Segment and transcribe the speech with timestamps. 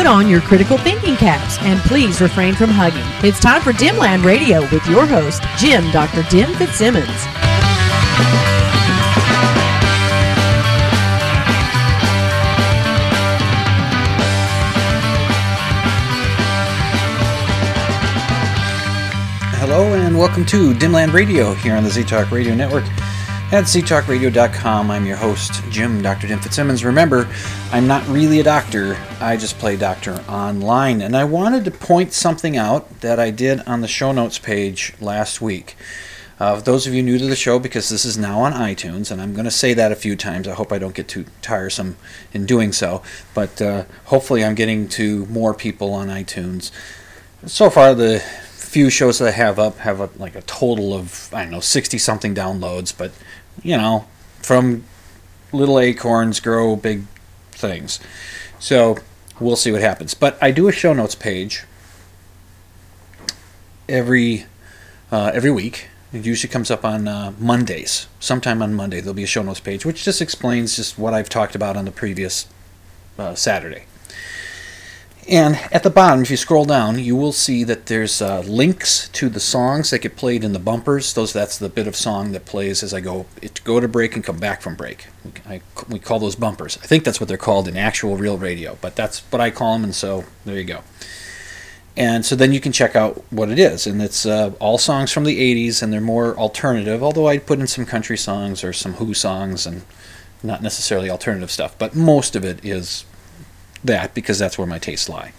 [0.00, 3.04] Put on your critical thinking caps and please refrain from hugging.
[3.22, 6.22] It's time for Dimland Radio with your host, Jim Dr.
[6.30, 7.04] Dim Fitzsimmons.
[19.58, 22.84] Hello and welcome to Dimland Radio here on the ZTalk Radio Network
[23.52, 24.92] at ztalkradio.com.
[24.92, 26.28] I'm your host, Jim Dr.
[26.28, 26.84] Dim Fitzsimmons.
[26.84, 27.28] Remember,
[27.72, 31.00] I'm not really a doctor, I just play doctor online.
[31.00, 34.94] And I wanted to point something out that I did on the show notes page
[35.00, 35.74] last week.
[36.38, 39.20] Uh, those of you new to the show, because this is now on iTunes, and
[39.20, 40.46] I'm going to say that a few times.
[40.46, 41.96] I hope I don't get too tiresome
[42.32, 43.02] in doing so,
[43.34, 46.70] but uh, hopefully I'm getting to more people on iTunes.
[47.46, 48.22] So far, the
[48.70, 51.58] few shows that I have up have a, like a total of I don't know
[51.58, 53.10] 60 something downloads, but
[53.62, 54.06] you know,
[54.42, 54.84] from
[55.52, 57.04] little acorns grow big
[57.52, 58.00] things.
[58.58, 58.98] So
[59.38, 60.14] we'll see what happens.
[60.14, 61.64] But I do a show notes page
[63.88, 64.46] every
[65.10, 65.88] uh, every week.
[66.12, 68.08] It usually comes up on uh, Mondays.
[68.18, 71.28] Sometime on Monday there'll be a show notes page, which just explains just what I've
[71.28, 72.46] talked about on the previous
[73.18, 73.84] uh, Saturday.
[75.30, 79.08] And at the bottom, if you scroll down, you will see that there's uh, links
[79.10, 81.14] to the songs that get played in the bumpers.
[81.14, 83.26] Those that's the bit of song that plays as I go
[83.62, 85.06] go to break and come back from break.
[85.48, 86.78] I, we call those bumpers.
[86.82, 89.74] I think that's what they're called in actual real radio, but that's what I call
[89.74, 90.80] them, and so there you go.
[91.96, 95.12] And so then you can check out what it is, and it's uh, all songs
[95.12, 97.04] from the '80s, and they're more alternative.
[97.04, 99.82] Although I put in some country songs or some Who songs, and
[100.42, 103.04] not necessarily alternative stuff, but most of it is
[103.84, 105.32] that because that's where my tastes lie.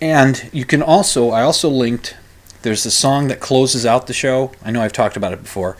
[0.00, 2.16] And you can also, I also linked,
[2.62, 4.52] there's a song that closes out the show.
[4.64, 5.76] I know I've talked about it before,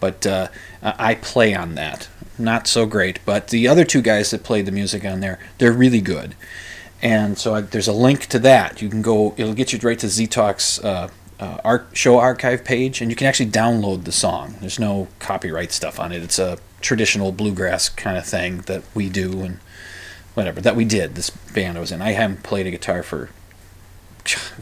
[0.00, 0.48] but uh,
[0.82, 2.08] I play on that.
[2.38, 5.72] Not so great, but the other two guys that played the music on there, they're
[5.72, 6.34] really good.
[7.00, 8.82] And so I, there's a link to that.
[8.82, 11.08] You can go, it'll get you right to Z uh,
[11.38, 14.56] uh, show archive page, and you can actually download the song.
[14.60, 16.22] There's no copyright stuff on it.
[16.22, 19.58] It's a traditional bluegrass kind of thing that we do, and
[20.34, 21.14] whatever that we did.
[21.14, 22.02] This band I was in.
[22.02, 23.30] I haven't played a guitar for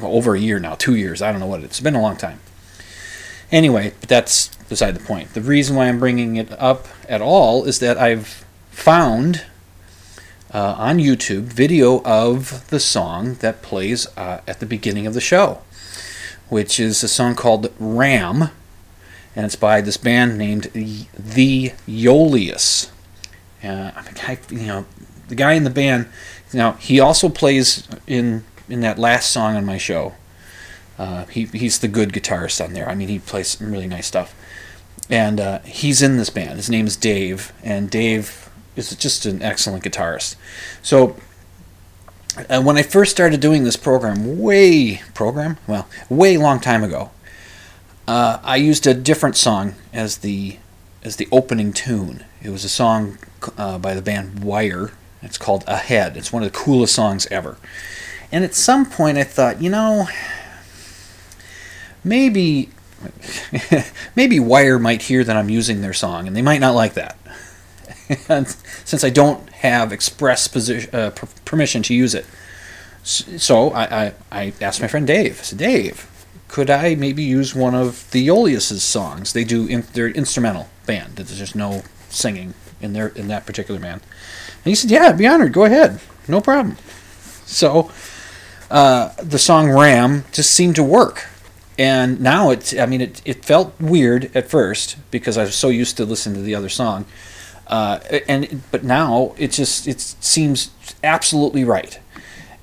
[0.00, 1.22] over a year now, two years.
[1.22, 2.40] I don't know what it's been a long time.
[3.50, 5.34] Anyway, but that's beside the point.
[5.34, 9.44] The reason why I'm bringing it up at all is that I've found
[10.52, 15.20] uh, on YouTube video of the song that plays uh, at the beginning of the
[15.20, 15.60] show,
[16.48, 18.50] which is a song called Ram,
[19.36, 22.90] and it's by this band named The Yolius.
[23.62, 24.86] Uh, I, you know,
[25.32, 26.09] the guy in the band.
[26.53, 30.12] Now he also plays in in that last song on my show.
[30.98, 32.87] Uh, he he's the good guitarist on there.
[32.87, 34.34] I mean, he plays some really nice stuff,
[35.09, 36.56] and uh, he's in this band.
[36.56, 40.37] His name is Dave, and Dave is just an excellent guitarist.
[40.82, 41.16] So.
[42.49, 47.10] Uh, when I first started doing this program, way program, well, way long time ago,
[48.09, 50.56] uh, I used a different song as the
[51.03, 52.25] as the opening tune.
[52.43, 53.19] It was a song
[53.59, 56.16] uh, by the band Wire, it's called Ahead.
[56.16, 57.56] It's one of the coolest songs ever.
[58.30, 60.08] And at some point, I thought, you know,
[62.02, 62.70] maybe
[64.16, 67.16] maybe Wire might hear that I'm using their song, and they might not like that.
[68.28, 68.48] and
[68.84, 71.10] since I don't have express position, uh,
[71.44, 72.26] permission to use it,
[73.02, 75.40] so I, I, I, asked my friend Dave.
[75.40, 76.08] I said, Dave,
[76.48, 78.28] could I maybe use one of the
[78.60, 79.32] songs?
[79.32, 81.16] They do in, they're instrumental band.
[81.16, 84.02] There's just no singing in their in that particular band.
[84.64, 85.53] And he said, Yeah, be honored.
[85.53, 86.00] Go ahead.
[86.29, 86.76] No problem.
[87.44, 87.91] So
[88.70, 91.26] uh, the song Ram just seemed to work.
[91.79, 95.69] And now it, I mean, it, it felt weird at first because I was so
[95.69, 97.06] used to listening to the other song.
[97.67, 100.70] Uh, and but now it just it seems
[101.03, 101.99] absolutely right.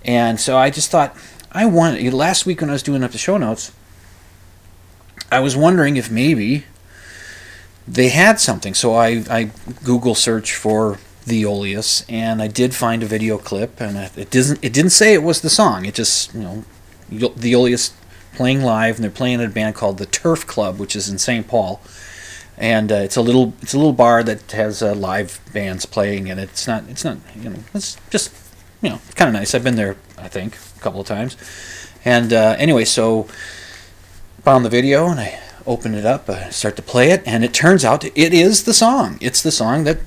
[0.06, 1.16] And so I just thought
[1.52, 3.72] I wanted last week when I was doing up the show notes,
[5.32, 6.66] I was wondering if maybe
[7.88, 8.74] they had something.
[8.74, 9.52] So I, I
[9.84, 14.60] Google search for the Olius, and I did find a video clip, and it didn't
[14.62, 15.86] it didn't say it was the song.
[15.86, 16.66] It just you know
[17.10, 17.94] the Olius
[18.34, 21.18] playing live, and they're playing at a band called the Turf Club, which is in
[21.18, 21.48] St.
[21.48, 21.82] Paul,
[22.58, 26.30] and uh, it's a little it's a little bar that has uh, live bands playing,
[26.30, 28.34] and it's not it's not you know it's just
[28.82, 29.56] you know kind of nice.
[29.56, 31.38] I've been there I think a couple of times,
[32.04, 33.28] and uh, anyway, so
[34.44, 37.86] found the video and I open it up, start to play it, and it turns
[37.86, 39.18] out it is the song.
[39.22, 40.00] It's the song that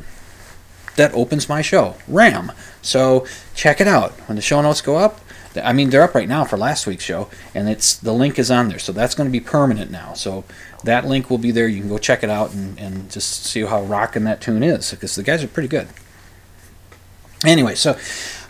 [0.96, 2.52] that opens my show, Ram.
[2.82, 5.20] So check it out when the show notes go up.
[5.62, 8.50] I mean, they're up right now for last week's show, and it's the link is
[8.50, 10.14] on there, so that's going to be permanent now.
[10.14, 10.44] So
[10.84, 11.68] that link will be there.
[11.68, 14.90] You can go check it out and, and just see how rocking that tune is,
[14.90, 15.88] because the guys are pretty good.
[17.44, 17.98] Anyway, so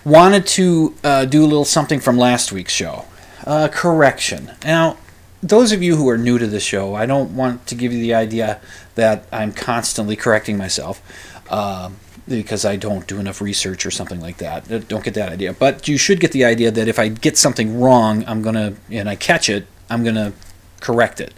[0.05, 3.05] wanted to uh, do a little something from last week's show.
[3.45, 4.53] Uh, correction.
[4.65, 4.97] Now,
[5.43, 8.01] those of you who are new to the show, I don't want to give you
[8.01, 8.61] the idea
[8.95, 11.03] that I'm constantly correcting myself.
[11.51, 11.91] Uh,
[12.29, 14.89] because I don't do enough research or something like that.
[14.89, 15.53] Don't get that idea.
[15.53, 19.09] But you should get the idea that if I get something wrong, I'm gonna and
[19.09, 20.33] I catch it, I'm gonna
[20.81, 21.35] correct it.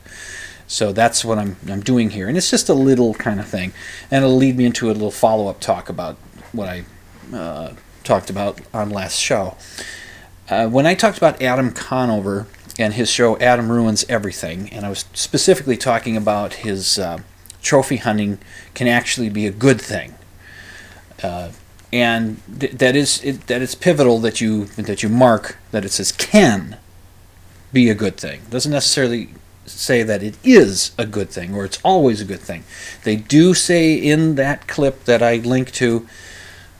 [0.66, 3.72] So that's what I'm I'm doing here, and it's just a little kind of thing,
[4.10, 6.16] and it'll lead me into a little follow up talk about
[6.52, 6.84] what I
[7.34, 9.56] uh, talked about on last show.
[10.48, 12.46] Uh, when I talked about Adam Conover
[12.78, 17.20] and his show Adam Ruins Everything, and I was specifically talking about his uh,
[17.62, 18.38] trophy hunting
[18.74, 20.14] can actually be a good thing
[21.24, 21.50] uh,
[21.92, 25.90] and th- that is it, that it's pivotal that you that you mark that it
[25.90, 26.76] says can
[27.72, 28.42] be a good thing.
[28.50, 29.30] Doesn't necessarily
[29.66, 32.64] say that it is a good thing or it's always a good thing.
[33.04, 36.06] They do say in that clip that I link to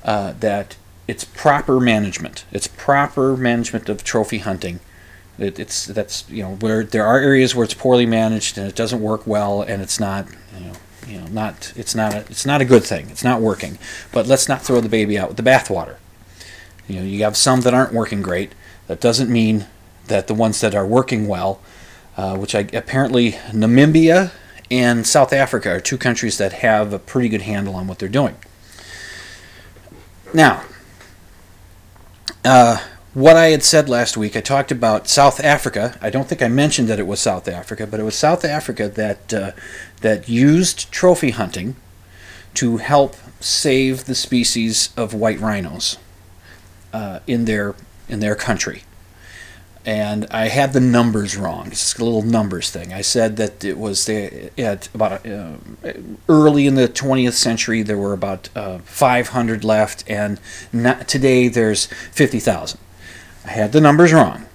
[0.05, 0.77] uh, that
[1.09, 2.45] it's proper management.
[2.53, 4.81] It's proper management of trophy hunting.
[5.39, 8.77] It, it's that's you know where there are areas where it's poorly managed and it
[8.77, 10.27] doesn't work well and it's not
[11.07, 13.11] you know not it's not a it's not a good thing.
[13.11, 13.79] It's not working.
[14.13, 15.97] But let's not throw the baby out with the bathwater.
[16.89, 18.53] You know, you have some that aren't working great.
[18.87, 19.67] That doesn't mean
[20.07, 21.61] that the ones that are working well,
[22.17, 24.33] uh, which I apparently Namibia
[24.71, 28.09] and South Africa are two countries that have a pretty good handle on what they're
[28.09, 28.37] doing.
[30.33, 30.65] Now,
[32.45, 32.83] uh,
[33.15, 35.97] what I had said last week, I talked about South Africa.
[36.03, 38.89] I don't think I mentioned that it was South Africa, but it was South Africa
[38.89, 39.53] that uh,
[40.01, 41.77] that used trophy hunting
[42.55, 45.99] to help save the species of white rhinos
[46.93, 47.77] uh, in their
[48.09, 48.83] in their country.
[49.87, 51.67] And I had the numbers wrong.
[51.67, 52.95] It's a little numbers thing.
[52.95, 55.57] I said that it was the, at about uh,
[56.27, 60.41] early in the 20th century there were about uh, 500 left, and
[60.73, 62.81] not, today there's 50,000.
[63.45, 64.47] I had the numbers wrong.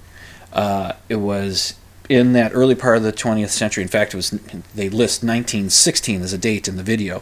[0.51, 1.75] Uh, it was
[2.07, 3.83] in that early part of the 20th century.
[3.83, 7.21] In fact, it was they list 1916 as a date in the video.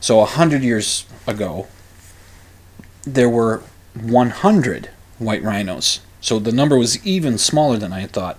[0.00, 1.68] So hundred years ago,
[3.04, 3.62] there were
[3.94, 6.00] 100 white rhinos.
[6.20, 8.38] So the number was even smaller than I had thought.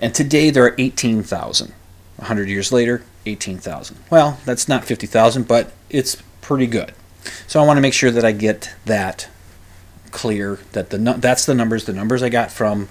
[0.00, 1.74] And today there are 18,000.
[2.16, 3.96] 100 years later, 18,000.
[4.10, 6.92] Well, that's not 50,000, but it's pretty good.
[7.46, 9.28] So I want to make sure that I get that
[10.10, 12.88] clear that the that's the numbers the numbers I got from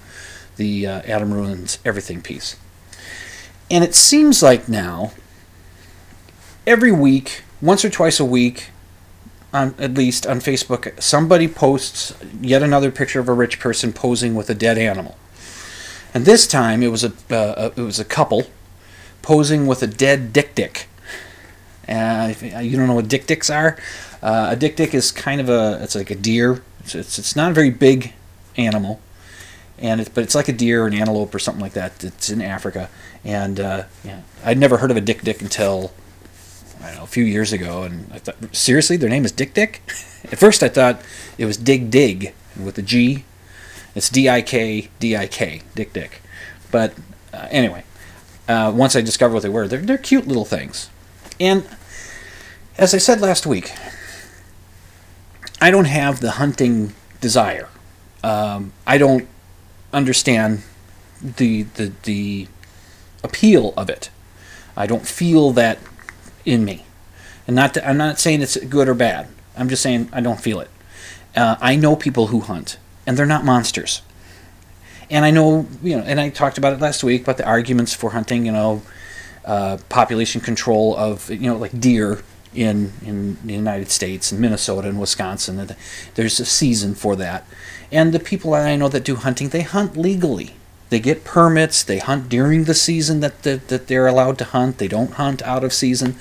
[0.56, 2.56] the uh, Adam Ruins Everything piece.
[3.70, 5.12] And it seems like now
[6.66, 8.70] every week, once or twice a week,
[9.52, 14.34] on at least on Facebook, somebody posts yet another picture of a rich person posing
[14.34, 15.16] with a dead animal.
[16.12, 18.46] And this time it was a uh, it was a couple
[19.22, 20.88] posing with a dead dik dik.
[21.88, 23.76] Uh, you don't know what dik diks are?
[24.22, 26.62] Uh, a dik dik is kind of a it's like a deer
[26.94, 28.12] it's, it's, it's not a very big
[28.56, 29.00] animal,
[29.78, 32.02] and but it's like a deer or an antelope or something like that.
[32.04, 32.88] It's in Africa,
[33.24, 35.92] and uh, yeah, I'd never heard of a dik dik until
[36.82, 39.54] I don't know a few years ago, and I thought seriously their name is Dick
[39.54, 39.82] Dick.
[40.24, 41.02] At first I thought
[41.38, 43.24] it was Dig Dig with a G.
[43.94, 46.22] It's D I K D I K Dick Dick,
[46.70, 46.94] but
[47.32, 47.84] uh, anyway,
[48.48, 50.90] uh, once I discovered what they were, they're they're cute little things,
[51.38, 51.66] and
[52.78, 53.72] as I said last week,
[55.60, 57.68] I don't have the hunting desire.
[58.24, 59.28] Um, I don't
[59.92, 60.62] understand
[61.22, 62.48] the, the the
[63.22, 64.10] appeal of it.
[64.76, 65.78] I don't feel that
[66.44, 66.86] in me,
[67.46, 69.28] and not to, I'm not saying it's good or bad.
[69.56, 70.70] I'm just saying I don't feel it.
[71.36, 74.02] Uh, I know people who hunt, and they're not monsters.
[75.10, 77.92] And I know you know, and I talked about it last week about the arguments
[77.92, 78.46] for hunting.
[78.46, 78.82] You know,
[79.44, 82.22] uh, population control of you know like deer
[82.54, 85.58] in in the United States and Minnesota and Wisconsin.
[85.58, 85.76] And
[86.14, 87.46] there's a season for that.
[87.92, 90.54] And the people I know that do hunting, they hunt legally.
[90.90, 91.82] They get permits.
[91.84, 94.78] They hunt during the season that, that, that they're allowed to hunt.
[94.78, 96.16] They don't hunt out of season.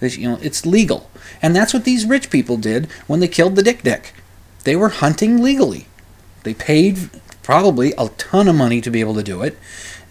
[0.00, 1.10] You know, it's legal.
[1.40, 4.14] And that's what these rich people did when they killed the dik dik.
[4.62, 5.86] They were hunting legally.
[6.44, 7.10] They paid
[7.42, 9.58] probably a ton of money to be able to do it.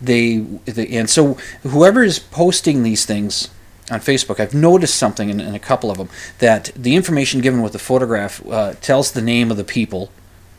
[0.01, 3.49] They, they and so whoever is posting these things
[3.91, 7.61] on Facebook, I've noticed something in, in, a couple of them that the information given
[7.61, 10.11] with the photograph uh, tells the name of the people,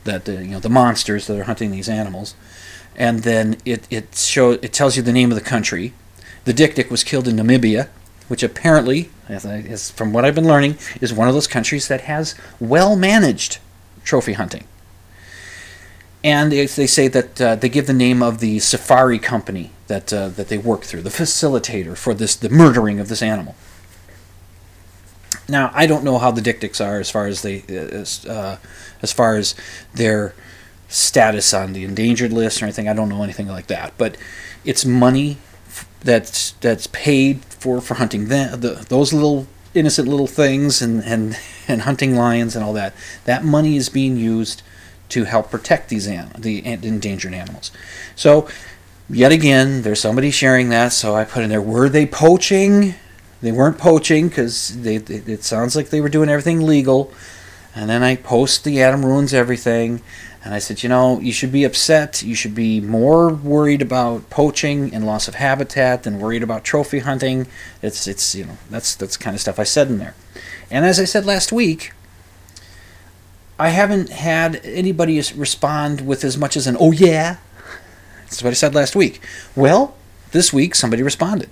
[0.03, 2.35] that the, you know the monsters that are hunting these animals,
[2.95, 5.93] and then it it show it tells you the name of the country.
[6.45, 7.89] The dik dik was killed in Namibia,
[8.27, 11.87] which apparently, as, I, as from what I've been learning, is one of those countries
[11.87, 13.59] that has well managed
[14.03, 14.65] trophy hunting.
[16.23, 20.29] And they say that uh, they give the name of the safari company that uh,
[20.29, 23.55] that they work through, the facilitator for this the murdering of this animal.
[25.47, 28.57] Now I don't know how the dik diks are as far as they as, uh,
[29.01, 29.55] as far as
[29.93, 30.33] their
[30.87, 32.87] status on the endangered list or anything.
[32.87, 34.17] I don't know anything like that, but
[34.65, 35.37] it's money
[36.01, 41.37] that's that's paid for for hunting them, the, those little innocent little things and, and
[41.67, 42.93] and hunting lions and all that.
[43.25, 44.63] That money is being used
[45.09, 47.71] to help protect these an- the endangered animals.
[48.15, 48.47] So,
[49.09, 50.93] yet again, there's somebody sharing that.
[50.93, 52.95] So I put in there: Were they poaching?
[53.41, 57.13] They weren't poaching because it sounds like they were doing everything legal.
[57.75, 60.01] And then I post the Adam ruins everything.
[60.45, 62.21] And I said, you know, you should be upset.
[62.21, 66.99] You should be more worried about poaching and loss of habitat than worried about trophy
[66.99, 67.47] hunting.
[67.81, 70.15] It's, it's, you know, that's that's kind of stuff I said in there.
[70.69, 71.93] And as I said last week,
[73.57, 77.37] I haven't had anybody respond with as much as an "oh yeah."
[78.33, 79.21] That's what I said last week.
[79.55, 79.95] Well,
[80.31, 81.49] this week somebody responded,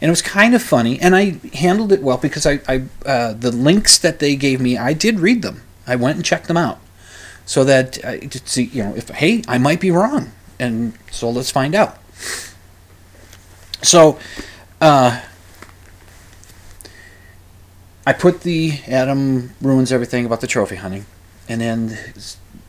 [0.00, 3.32] and it was kind of funny, and I handled it well because I, I uh,
[3.32, 5.62] the links that they gave me, I did read them.
[5.86, 6.78] I went and checked them out,
[7.46, 11.30] so that I to see, you know, if hey, I might be wrong, and so
[11.30, 11.98] let's find out.
[13.82, 14.18] So.
[14.80, 15.20] Uh,
[18.06, 21.06] I put the Adam ruins everything about the trophy hunting,
[21.48, 21.98] and then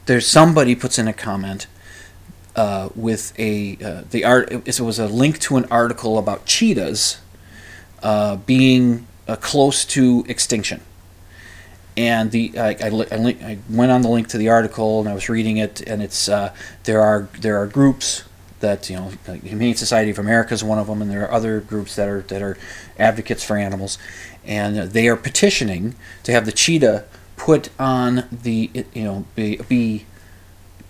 [0.05, 1.67] there's somebody puts in a comment
[2.55, 4.51] uh, with a uh, the art.
[4.51, 7.19] It was a link to an article about cheetahs
[8.01, 10.81] uh, being uh, close to extinction,
[11.97, 15.29] and the I, I, I, went on the link to the article and I was
[15.29, 18.23] reading it, and it's uh, there are there are groups
[18.59, 21.31] that you know like Humane Society of America is one of them, and there are
[21.31, 22.57] other groups that are that are
[22.97, 23.97] advocates for animals,
[24.45, 30.05] and they are petitioning to have the cheetah put on the you know be, be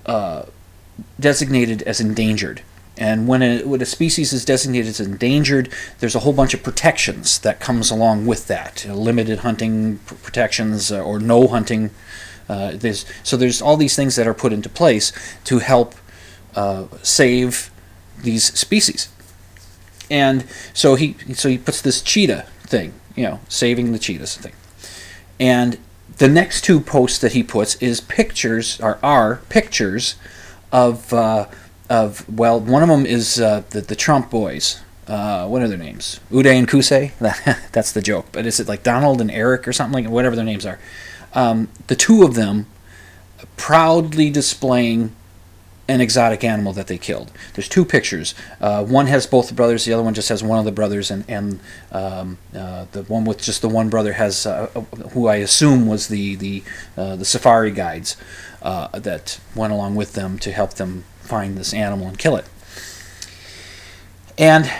[0.06, 0.44] uh,
[1.20, 2.62] designated as endangered.
[2.98, 6.64] And when a, when a species is designated as endangered, there's a whole bunch of
[6.64, 8.86] protections that comes along with that.
[8.86, 11.92] You know, limited hunting protections uh, or no hunting.
[12.48, 15.12] Uh, there's, so there's all these things that are put into place
[15.46, 15.96] to help
[16.56, 17.70] uh, save
[18.22, 19.10] these species.
[20.10, 24.54] And so he so he puts this cheetah thing you know, saving the cheetahs thing.
[25.40, 25.78] And
[26.18, 30.16] the next two posts that he puts is pictures, or are pictures
[30.76, 31.48] of, uh,
[31.90, 34.82] of well, one of them is uh, the, the Trump boys.
[35.08, 36.20] Uh, what are their names?
[36.32, 37.12] Uday and Qusay.
[37.72, 38.26] That's the joke.
[38.32, 40.80] But is it like Donald and Eric or something like whatever their names are?
[41.34, 42.66] Um, the two of them
[43.56, 45.16] proudly displaying
[45.88, 47.32] an exotic animal that they killed.
[47.54, 48.34] There's two pictures.
[48.60, 49.86] Uh, one has both the brothers.
[49.86, 51.60] The other one just has one of the brothers, and and
[51.92, 54.68] um, uh, the one with just the one brother has uh,
[55.14, 56.64] who I assume was the the
[56.98, 58.18] uh, the safari guides
[58.62, 62.46] uh, that went along with them to help them find this animal and kill it.
[64.38, 64.72] And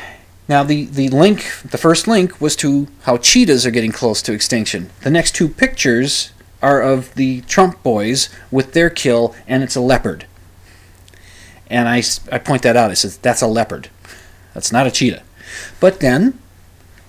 [0.48, 4.34] now the the link, the first link was to how cheetahs are getting close to
[4.34, 4.90] extinction.
[5.02, 6.32] The next two pictures
[6.62, 10.26] are of the Trump boys with their kill, and it's a leopard.
[11.76, 12.02] And I,
[12.32, 12.90] I point that out.
[12.90, 13.90] I said, that's a leopard.
[14.54, 15.24] That's not a cheetah.
[15.82, 16.40] But then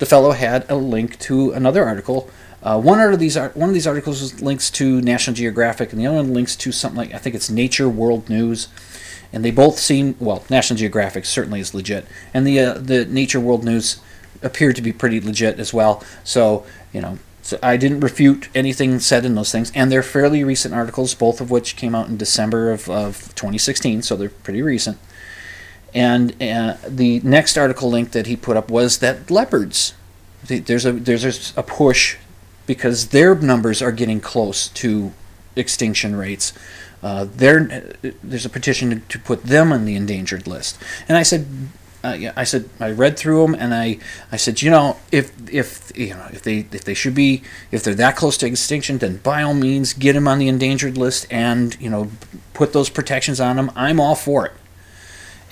[0.01, 2.29] the fellow had a link to another article.
[2.65, 6.17] Uh, one of these one of these articles links to National Geographic, and the other
[6.17, 8.67] one links to something like I think it's Nature World News,
[9.33, 10.45] and they both seem well.
[10.51, 12.05] National Geographic certainly is legit,
[12.35, 14.01] and the uh, the Nature World News
[14.43, 16.03] appeared to be pretty legit as well.
[16.25, 20.43] So you know, so I didn't refute anything said in those things, and they're fairly
[20.43, 24.63] recent articles, both of which came out in December of, of 2016, so they're pretty
[24.63, 24.99] recent.
[25.95, 29.95] And uh, the next article link that he put up was that leopards,
[30.43, 32.17] there's a there's a push
[32.67, 35.13] because their numbers are getting close to
[35.55, 36.53] extinction rates.
[37.01, 41.47] Uh, there's a petition to put them on the endangered list, and I said
[42.07, 43.99] uh, I said I read through them and I,
[44.31, 47.83] I said you know if if you know if they if they should be if
[47.83, 51.27] they're that close to extinction then by all means get them on the endangered list
[51.31, 52.11] and you know
[52.55, 54.53] put those protections on them I'm all for it.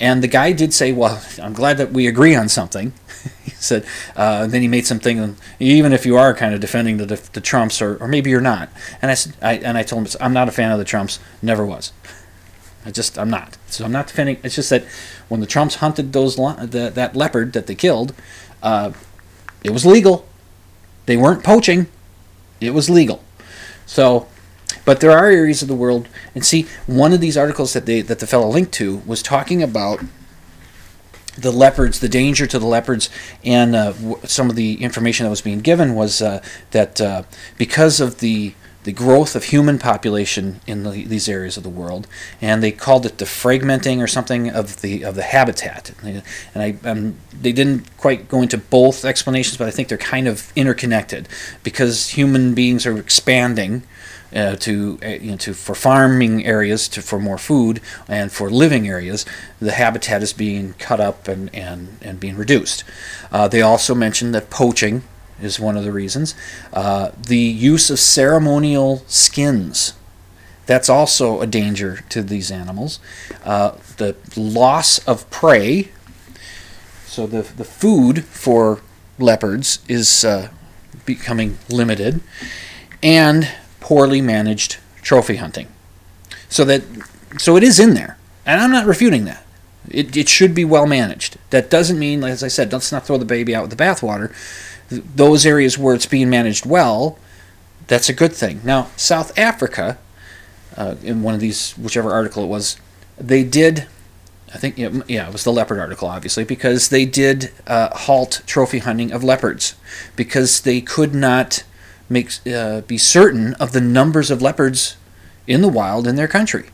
[0.00, 2.92] And the guy did say well I'm glad that we agree on something.
[3.44, 7.06] He said uh, then he made something even if you are kind of defending the
[7.32, 8.68] the Trumps or, or maybe you're not.
[9.00, 11.18] And I said I and I told him I'm not a fan of the Trumps.
[11.42, 11.92] Never was
[12.84, 13.56] I just I'm not.
[13.66, 14.38] So I'm not defending.
[14.42, 14.84] It's just that
[15.28, 18.14] when the Trumps hunted those that, that leopard that they killed,
[18.62, 18.92] uh,
[19.62, 20.28] it was legal.
[21.06, 21.86] They weren't poaching.
[22.60, 23.22] It was legal.
[23.86, 24.26] So,
[24.84, 28.00] but there are areas of the world, and see, one of these articles that they
[28.02, 30.00] that the fellow linked to was talking about
[31.36, 33.10] the leopards, the danger to the leopards,
[33.44, 37.24] and uh, w- some of the information that was being given was uh, that uh,
[37.58, 42.06] because of the the growth of human population in the, these areas of the world,
[42.40, 45.92] and they called it the fragmenting or something of the of the habitat.
[46.02, 46.22] And
[46.54, 50.52] I um, they didn't quite go into both explanations, but I think they're kind of
[50.54, 51.28] interconnected
[51.62, 53.82] because human beings are expanding.
[54.34, 58.50] Uh, to uh, you know, to for farming areas, to for more food, and for
[58.50, 59.24] living areas,
[59.60, 62.82] the habitat is being cut up and and, and being reduced.
[63.30, 65.04] Uh, they also mentioned that poaching
[65.44, 66.34] is one of the reasons.
[66.72, 69.94] Uh, the use of ceremonial skins.
[70.66, 72.98] That's also a danger to these animals.
[73.44, 75.90] Uh, the loss of prey.
[77.06, 78.80] So the, the food for
[79.18, 80.48] leopards is uh,
[81.04, 82.20] becoming limited.
[83.02, 85.68] And poorly managed trophy hunting.
[86.48, 86.82] So that
[87.38, 88.16] so it is in there.
[88.46, 89.44] And I'm not refuting that.
[89.90, 91.36] It, it should be well managed.
[91.50, 94.32] That doesn't mean, as I said, let's not throw the baby out with the bathwater
[95.02, 97.18] those areas where it's being managed well,
[97.86, 98.60] that's a good thing.
[98.64, 99.98] Now, South Africa,
[100.76, 102.76] uh, in one of these, whichever article it was,
[103.18, 103.86] they did,
[104.52, 108.78] I think, yeah, it was the leopard article, obviously, because they did uh, halt trophy
[108.78, 109.74] hunting of leopards
[110.16, 111.64] because they could not
[112.08, 114.96] make uh, be certain of the numbers of leopards
[115.46, 116.70] in the wild in their country.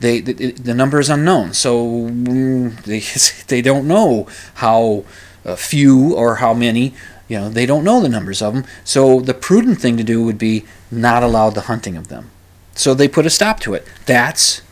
[0.00, 3.02] They, the, the number is unknown, so mm, they
[3.48, 5.04] they don't know how
[5.44, 6.94] uh, few or how many
[7.28, 8.64] you know, they don't know the numbers of them.
[8.84, 12.30] So the prudent thing to do would be not allow the hunting of them.
[12.74, 13.86] So they put a stop to it.
[14.06, 14.62] That's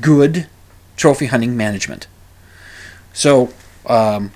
[0.00, 0.46] good
[0.96, 2.06] trophy hunting management.
[3.12, 3.52] So,
[3.86, 4.32] um,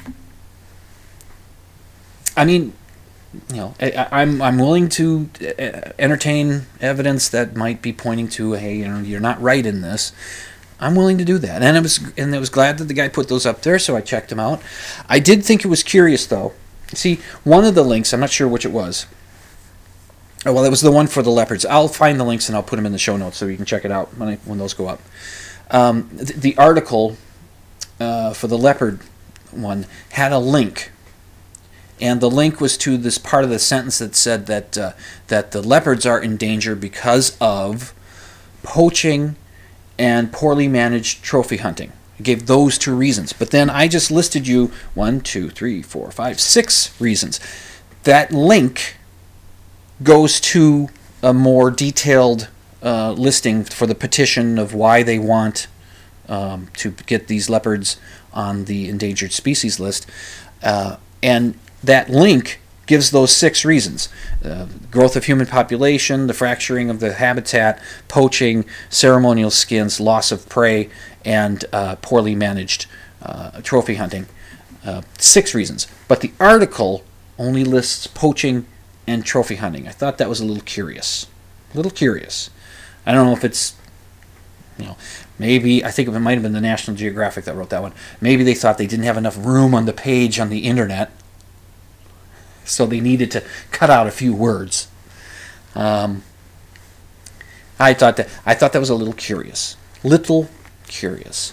[2.36, 2.74] I mean,
[3.50, 8.52] you know, I, I'm I'm willing to uh, entertain evidence that might be pointing to,
[8.52, 10.12] hey, you know, you're not right in this.
[10.80, 13.08] I'm willing to do that, and I was and I was glad that the guy
[13.08, 14.60] put those up there, so I checked them out.
[15.08, 16.52] I did think it was curious though
[16.94, 19.06] See, one of the links, I'm not sure which it was.
[20.46, 21.64] Oh, well, it was the one for the leopards.
[21.64, 23.64] I'll find the links and I'll put them in the show notes so you can
[23.64, 25.00] check it out when, I, when those go up.
[25.70, 27.16] Um, the, the, article
[27.98, 29.00] uh, for the leopard
[29.50, 30.92] one had a link,
[32.00, 34.92] and the link was to this part of the sentence that said that uh,
[35.28, 37.94] that the leopards are in danger because of
[38.62, 39.36] poaching
[39.98, 41.92] and poorly managed trophy hunting.
[42.18, 43.32] I gave those two reasons.
[43.32, 47.40] But then I just listed you one, two, three, four, five, six reasons.
[48.04, 48.96] That link
[50.02, 50.88] goes to
[51.22, 52.48] a more detailed
[52.82, 55.68] uh, listing for the petition of why they want
[56.28, 57.98] um, to get these leopards
[58.32, 60.06] on the endangered species list.
[60.62, 64.08] Uh, and that link gives those six reasons
[64.44, 70.48] uh, growth of human population, the fracturing of the habitat, poaching, ceremonial skins, loss of
[70.48, 70.90] prey,
[71.24, 72.86] and uh, poorly managed
[73.22, 74.26] uh, trophy hunting.
[74.84, 75.86] Uh, six reasons.
[76.08, 77.04] But the article
[77.38, 78.66] only lists poaching
[79.06, 79.88] and trophy hunting.
[79.88, 81.26] I thought that was a little curious.
[81.72, 82.50] A little curious.
[83.06, 83.74] I don't know if it's,
[84.78, 84.96] you know,
[85.38, 87.92] maybe, I think it might have been the National Geographic that wrote that one.
[88.20, 91.10] Maybe they thought they didn't have enough room on the page on the internet,
[92.64, 94.88] so they needed to cut out a few words.
[95.74, 96.22] Um,
[97.78, 99.76] I thought that I thought that was a little curious.
[100.02, 100.48] Little
[100.86, 101.52] curious.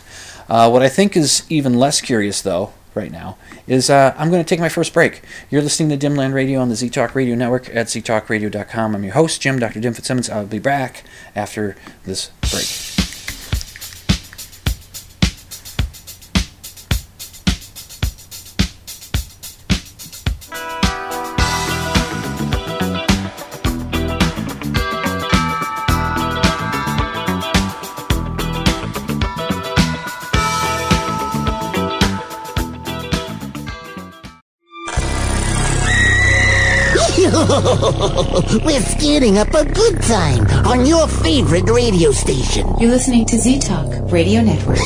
[0.50, 4.43] Uh, what I think is even less curious, though, right now, is uh, I'm going
[4.43, 5.21] to take my first break.
[5.50, 8.95] You're listening to Dimland Radio on the Z Talk Radio Network at ztalkradio.com.
[8.95, 9.80] I'm your host, Jim, Dr.
[9.80, 10.30] Dim Fitzsimmons.
[10.30, 11.04] I'll be back
[11.36, 12.90] after this break.
[39.21, 42.65] We're up a good time on your favorite radio station.
[42.79, 44.77] You're listening to Z Talk Radio Network.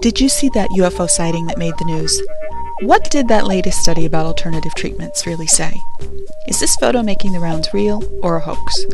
[0.00, 2.22] Did you see that UFO sighting that made the news?
[2.82, 5.80] What did that latest study about alternative treatments really say?
[6.46, 8.86] Is this photo making the rounds real or a hoax?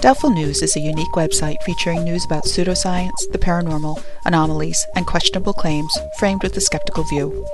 [0.00, 5.52] Doubtful News is a unique website featuring news about pseudoscience, the paranormal, anomalies, and questionable
[5.52, 7.46] claims framed with a skeptical view.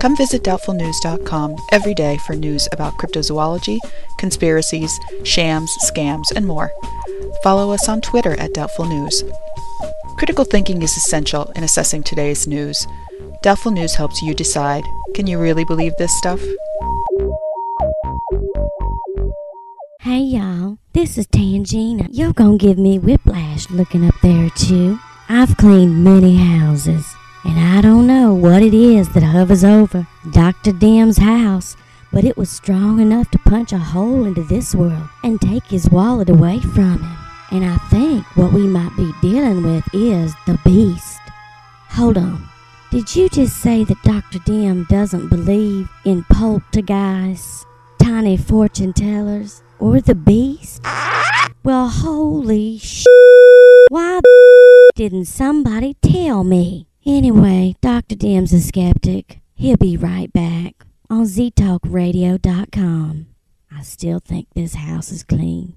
[0.00, 3.78] Come visit doubtfulnews.com every day for news about cryptozoology,
[4.18, 6.70] conspiracies, shams, scams, and more.
[7.42, 9.24] follow us on Twitter at Doubtful News.
[10.18, 12.86] Critical thinking is essential in assessing today's news.
[13.42, 16.42] Doubtful News helps you decide can you really believe this stuff?
[20.00, 22.06] Hey y'all, this is Tangina.
[22.10, 24.98] You're gonna give me whiplash looking up there too.
[25.30, 27.06] I've cleaned many houses,
[27.44, 30.72] and I don't know what it is that hovers over Dr.
[30.72, 31.78] Dim's house,
[32.12, 35.88] but it was strong enough to punch a hole into this world and take his
[35.88, 37.16] wallet away from him.
[37.52, 41.20] And I think what we might be dealing with is the beast.
[41.88, 42.49] Hold on.
[42.90, 44.40] Did you just say that Dr.
[44.40, 47.64] Dim doesn't believe in poltergeists,
[48.02, 50.82] tiny fortune tellers, or the beast?
[51.62, 53.06] Well, holy sh!
[53.90, 54.18] Why
[54.96, 56.88] didn't somebody tell me?
[57.06, 58.16] Anyway, Dr.
[58.16, 59.38] Dim's a skeptic.
[59.54, 63.26] He'll be right back on ztalkradio.com.
[63.70, 65.76] I still think this house is clean.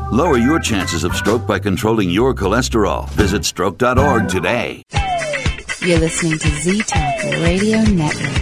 [0.11, 3.09] Lower your chances of stroke by controlling your cholesterol.
[3.11, 4.83] Visit stroke.org today.
[5.79, 8.40] You're listening to Z Talk Radio Network.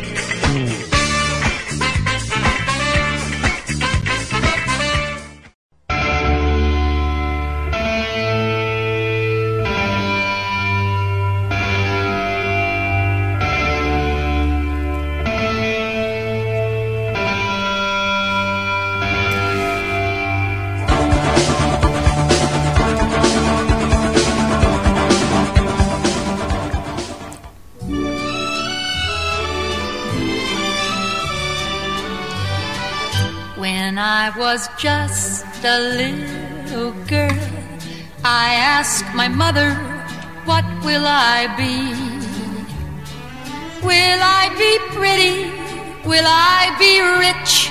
[34.02, 37.38] I was just a little girl,
[38.24, 39.74] I asked my mother,
[40.46, 41.92] What will I be?
[43.86, 45.52] Will I be pretty?
[46.08, 47.70] Will I be rich?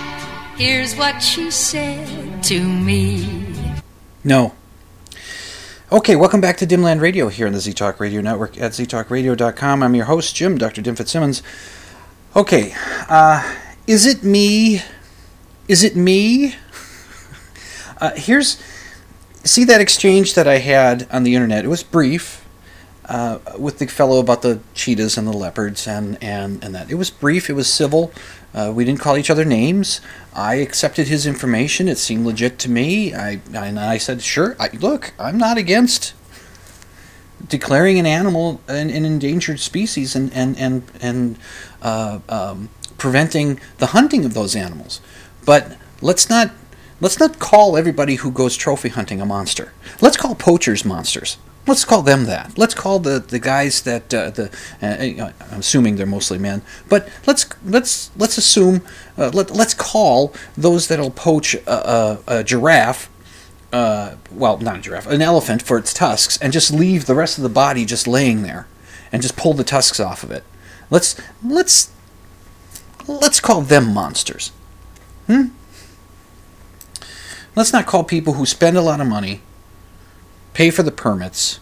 [0.58, 3.80] Here's what she said to me.
[4.22, 4.52] No.
[5.90, 9.82] Okay, welcome back to Dimland Radio here on the Z Talk Radio Network at ztalkradio.com.
[9.82, 10.82] I'm your host, Jim, Dr.
[10.82, 11.42] Dim Fitzsimmons.
[12.36, 12.74] Okay,
[13.08, 13.50] uh,
[13.86, 14.82] is it me?
[15.68, 16.54] Is it me?
[18.00, 18.62] Uh, here's.
[19.44, 21.64] See that exchange that I had on the internet?
[21.64, 22.46] It was brief
[23.06, 26.90] uh, with the fellow about the cheetahs and the leopards and, and, and that.
[26.90, 28.12] It was brief, it was civil.
[28.54, 30.00] Uh, we didn't call each other names.
[30.34, 31.88] I accepted his information.
[31.88, 33.14] It seemed legit to me.
[33.14, 36.14] I and I said, "Sure, I, look, I'm not against
[37.46, 41.38] declaring an animal an, an endangered species and and and and
[41.82, 45.00] uh, um, preventing the hunting of those animals.
[45.48, 46.50] But let's not
[47.00, 49.72] let's not call everybody who goes trophy hunting a monster.
[50.02, 51.38] Let's call poachers monsters.
[51.66, 52.58] Let's call them that.
[52.58, 54.50] Let's call the, the guys that uh, the
[54.82, 58.82] uh, I'm assuming they're mostly men, but let's let's let's assume
[59.16, 63.08] uh, let let's call those that'll poach a, a, a giraffe,
[63.72, 67.38] uh, well not a giraffe, an elephant for its tusks, and just leave the rest
[67.38, 68.66] of the body just laying there,
[69.10, 70.44] and just pull the tusks off of it.
[70.90, 71.90] Let's let's
[73.06, 74.52] let's call them monsters.
[75.28, 75.48] Hmm.
[77.54, 79.42] Let's not call people who spend a lot of money,
[80.54, 81.60] pay for the permits,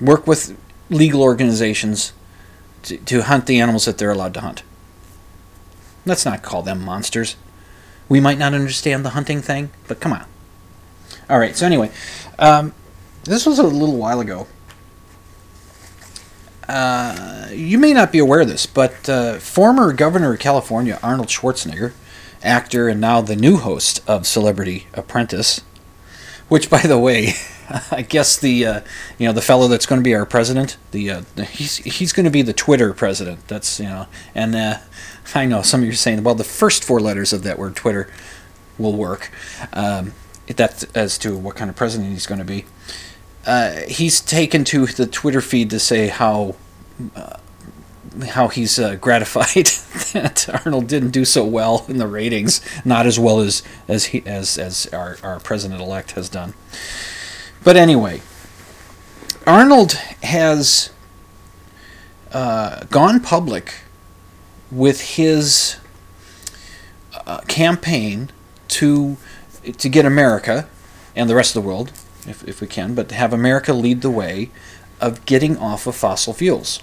[0.00, 0.56] work with
[0.90, 2.12] legal organizations
[2.82, 4.62] to, to hunt the animals that they're allowed to hunt.
[6.04, 7.36] Let's not call them monsters.
[8.08, 10.24] We might not understand the hunting thing, but come on.
[11.28, 11.90] All right, so anyway,
[12.38, 12.74] um,
[13.24, 14.46] this was a little while ago.
[16.68, 21.28] Uh, you may not be aware of this, but uh, former governor of California, Arnold
[21.28, 21.92] Schwarzenegger,
[22.42, 25.60] actor and now the new host of Celebrity Apprentice,
[26.48, 27.34] which, by the way,
[27.90, 28.80] I guess the uh,
[29.18, 32.24] you know the fellow that's going to be our president, the uh, he's he's going
[32.24, 33.46] to be the Twitter president.
[33.48, 34.78] That's you know, and uh,
[35.34, 37.76] I know some of you are saying, well, the first four letters of that word
[37.76, 38.10] Twitter
[38.78, 39.30] will work.
[39.72, 40.14] Um,
[40.94, 42.64] as to what kind of president he's going to be.
[43.46, 46.56] Uh, he's taken to the Twitter feed to say how
[47.14, 47.36] uh,
[48.30, 49.66] how he's uh, gratified
[50.12, 54.22] that Arnold didn't do so well in the ratings, not as well as as he
[54.26, 56.54] as as our our president elect has done.
[57.62, 58.22] But anyway,
[59.46, 59.92] Arnold
[60.22, 60.90] has
[62.32, 63.74] uh, gone public
[64.70, 65.76] with his
[67.26, 68.30] uh, campaign
[68.68, 69.16] to
[69.76, 70.68] to get America
[71.14, 71.92] and the rest of the world,
[72.26, 74.50] if, if we can, but to have America lead the way
[75.00, 76.82] of getting off of fossil fuels.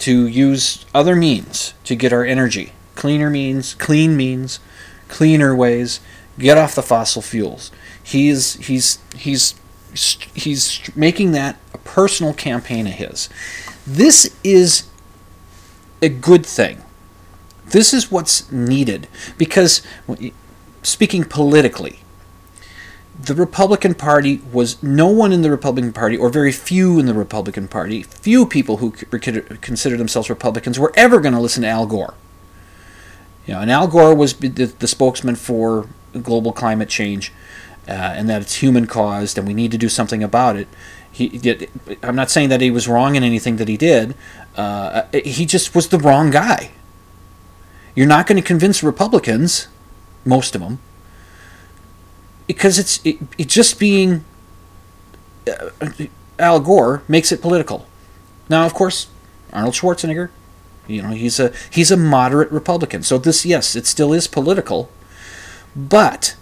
[0.00, 2.72] To use other means to get our energy.
[2.94, 4.58] Cleaner means, clean means,
[5.08, 6.00] cleaner ways,
[6.38, 7.70] get off the fossil fuels.
[8.02, 9.54] He's he's he's
[10.34, 13.28] he's making that a personal campaign of his.
[13.86, 14.88] This is
[16.02, 16.82] a good thing.
[17.66, 19.06] This is what's needed
[19.38, 19.82] because
[20.82, 22.00] speaking politically,
[23.22, 27.14] the Republican Party was no one in the Republican Party, or very few in the
[27.14, 31.86] Republican Party, few people who consider themselves Republicans were ever going to listen to Al
[31.86, 32.14] Gore.
[33.46, 35.88] You know, and Al Gore was the, the spokesman for
[36.22, 37.32] global climate change,
[37.88, 40.68] uh, and that it's human caused, and we need to do something about it.
[41.12, 41.58] He,
[42.02, 44.14] I'm not saying that he was wrong in anything that he did.
[44.56, 46.70] Uh, he just was the wrong guy.
[47.94, 49.66] You're not going to convince Republicans,
[50.24, 50.78] most of them,
[52.50, 54.24] because it's it, it just being
[55.46, 55.70] uh,
[56.36, 57.86] Al Gore makes it political.
[58.48, 59.06] Now, of course,
[59.52, 60.30] Arnold Schwarzenegger,
[60.88, 63.04] you know, he's a he's a moderate Republican.
[63.04, 64.90] So this, yes, it still is political,
[65.76, 66.34] but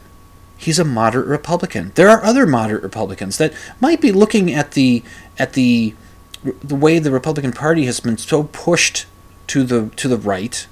[0.57, 1.93] he's a moderate Republican.
[1.95, 5.03] There are other moderate Republicans that might be looking at the
[5.39, 5.95] at the
[6.43, 9.05] the way the Republican Party has been so pushed
[9.49, 10.67] to the to the right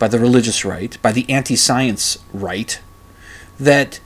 [0.00, 2.80] by the religious right, by the anti-science right,
[3.60, 4.00] that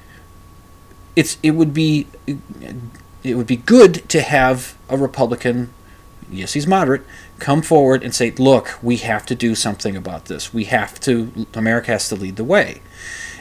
[1.16, 2.06] it's it would be
[3.24, 5.72] it would be good to have a Republican,
[6.30, 7.02] yes, he's moderate,
[7.38, 10.54] come forward and say, look, we have to do something about this.
[10.54, 11.46] We have to.
[11.54, 12.82] America has to lead the way.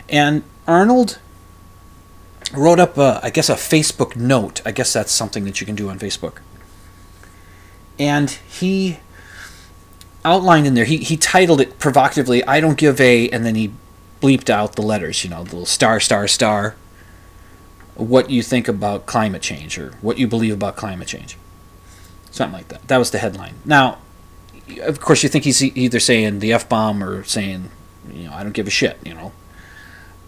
[0.09, 1.19] And Arnold
[2.53, 4.61] wrote up, a, I guess, a Facebook note.
[4.65, 6.37] I guess that's something that you can do on Facebook.
[7.97, 8.99] And he
[10.23, 13.71] outlined in there, he, he titled it provocatively, I don't give a, and then he
[14.21, 16.75] bleeped out the letters, you know, the little star, star, star,
[17.95, 21.37] what you think about climate change or what you believe about climate change.
[22.31, 22.87] Something like that.
[22.87, 23.55] That was the headline.
[23.63, 23.99] Now,
[24.81, 27.69] of course, you think he's either saying the F bomb or saying,
[28.11, 29.31] you know, I don't give a shit, you know.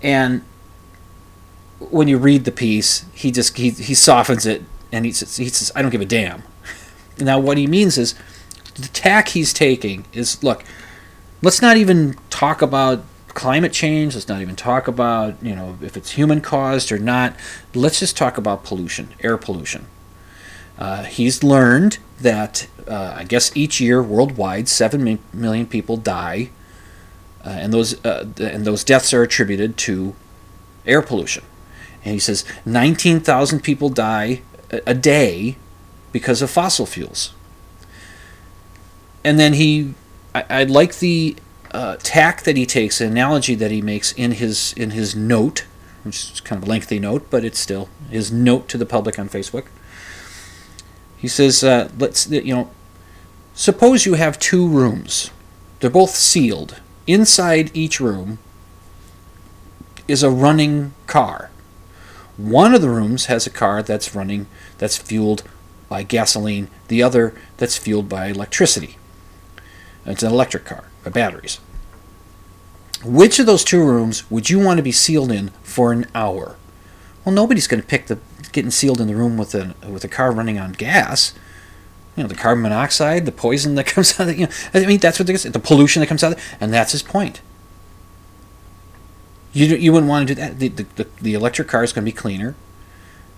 [0.02, 0.44] And
[1.80, 5.50] when you read the piece, he just he, he softens it and he says, he
[5.50, 6.44] says, I don't give a damn.
[7.20, 8.14] Now, what he means is
[8.76, 10.64] the tack he's taking is look,
[11.42, 13.04] let's not even talk about
[13.38, 14.16] climate change.
[14.16, 17.36] Let's not even talk about, you know, if it's human caused or not.
[17.76, 19.86] Let's just talk about pollution, air pollution.
[20.80, 26.50] Uh, he's learned that, uh, I guess, each year worldwide, 7 million people die,
[27.46, 30.16] uh, and, those, uh, and those deaths are attributed to
[30.88, 31.44] air pollution.
[32.04, 35.58] And he says 19,000 people die a, a day
[36.12, 37.36] because of fossil fuels.
[39.24, 39.94] And then he,
[40.34, 41.36] I, I like the
[41.78, 45.66] uh, tack that he takes, an analogy that he makes in his in his note,
[46.02, 49.20] which is kind of a lengthy note, but it's still his note to the public
[49.20, 49.68] on Facebook.
[51.18, 52.72] He says, uh, "Let's you know,
[53.54, 55.30] suppose you have two rooms.
[55.80, 56.82] They're both sealed.
[57.06, 58.40] Inside each room
[60.08, 61.52] is a running car.
[62.38, 64.48] One of the rooms has a car that's running
[64.80, 65.44] that's fueled
[65.90, 66.70] by gasoline.
[66.88, 68.98] The other that's fueled by electricity.
[70.08, 71.60] It's an electric car." batteries.
[73.04, 76.56] Which of those two rooms would you want to be sealed in for an hour?
[77.24, 78.20] Well, nobody's going to pick the
[78.52, 81.34] getting sealed in the room with a with a car running on gas.
[82.16, 84.38] You know, the carbon monoxide, the poison that comes out of.
[84.38, 87.04] You know, I mean, that's what the pollution that comes out of and that's his
[87.04, 87.42] point.
[89.54, 90.60] You you wouldn't want to do that.
[90.60, 92.56] The the, the electric car is going to be cleaner,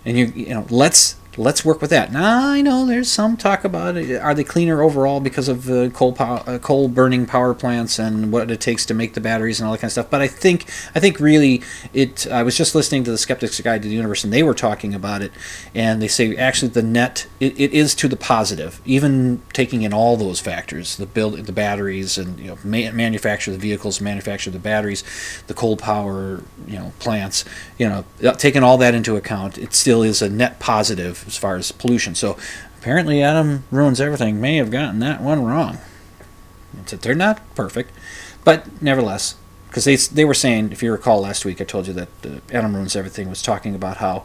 [0.04, 2.12] and you you know let's let's work with that.
[2.12, 4.20] Now I know there's some talk about it.
[4.20, 8.32] Are they cleaner overall because of the coal power, uh, coal burning power plants and
[8.32, 10.10] what it takes to make the batteries and all that kind of stuff?
[10.10, 11.62] But I think I think really
[11.92, 12.26] it.
[12.26, 14.94] I was just listening to the Skeptics Guide to the Universe and they were talking
[14.94, 15.32] about it,
[15.74, 19.92] and they say actually the net it, it is to the positive, even taking in
[19.92, 24.50] all those factors, the build, the batteries, and you know ma- manufacture the vehicles, manufacture
[24.50, 25.04] the batteries,
[25.46, 27.44] the coal power you know plants,
[27.78, 28.04] you know
[28.38, 32.14] taking all that into account, it still is a net positive as far as pollution.
[32.14, 32.36] So
[32.78, 34.40] apparently, Adam ruins everything.
[34.40, 35.78] May have gotten that one wrong.
[36.86, 37.92] They're not perfect,
[38.44, 39.34] but nevertheless,
[39.68, 42.40] because they they were saying, if you recall last week, I told you that uh,
[42.52, 44.24] Adam ruins everything was talking about how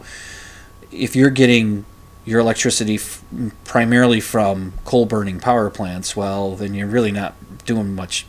[0.91, 1.85] if you're getting
[2.23, 3.23] your electricity f-
[3.63, 8.25] primarily from coal burning power plants, well, then you're really not doing much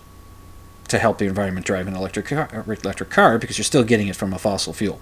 [0.88, 4.16] to help the environment drive an electric car, electric car because you're still getting it
[4.16, 5.00] from a fossil fuel.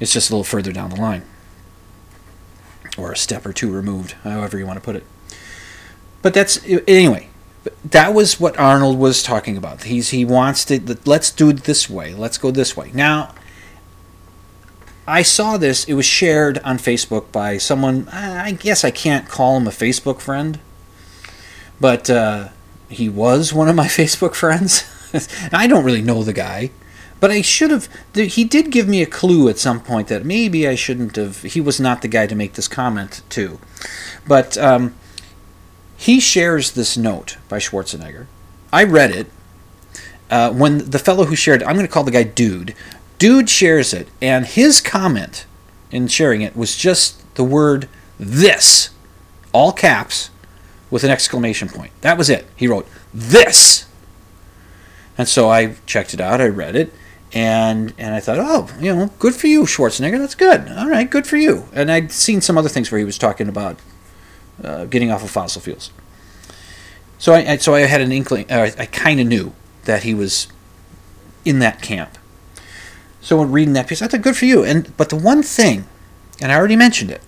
[0.00, 1.22] It's just a little further down the line
[2.96, 5.04] or a step or two removed, however you want to put it.
[6.20, 7.28] But that's anyway.
[7.84, 9.84] That was what Arnold was talking about.
[9.84, 12.12] He's he wants to let's do it this way.
[12.12, 12.90] Let's go this way.
[12.92, 13.34] Now,
[15.06, 15.84] I saw this.
[15.84, 18.08] It was shared on Facebook by someone.
[18.08, 20.58] I guess I can't call him a Facebook friend,
[21.80, 22.48] but uh,
[22.88, 24.84] he was one of my Facebook friends.
[25.52, 26.70] I don't really know the guy,
[27.22, 27.88] but I should have.
[28.14, 31.42] He did give me a clue at some point that maybe I shouldn't have.
[31.42, 33.60] He was not the guy to make this comment to,
[34.26, 34.96] but um,
[35.96, 38.26] he shares this note by Schwarzenegger.
[38.72, 39.28] I read it.
[40.30, 42.74] Uh, when the fellow who shared, I'm going to call the guy Dude.
[43.20, 45.46] Dude shares it, and his comment
[45.92, 48.90] in sharing it was just the word "this,"
[49.52, 50.30] all caps,
[50.90, 51.92] with an exclamation point.
[52.00, 52.46] That was it.
[52.56, 53.86] He wrote "this,"
[55.16, 56.40] and so I checked it out.
[56.40, 56.92] I read it,
[57.32, 60.18] and and I thought, oh, you know, good for you, Schwarzenegger.
[60.18, 60.68] That's good.
[60.70, 61.68] All right, good for you.
[61.72, 63.78] And I'd seen some other things where he was talking about
[64.62, 65.90] uh, getting off of fossil fuels.
[67.18, 68.50] So I, I so I had an inkling.
[68.50, 70.48] Uh, I kind of knew that he was
[71.44, 72.18] in that camp.
[73.20, 74.64] So when reading that piece, I thought, good for you.
[74.64, 75.86] And but the one thing,
[76.40, 77.22] and I already mentioned it,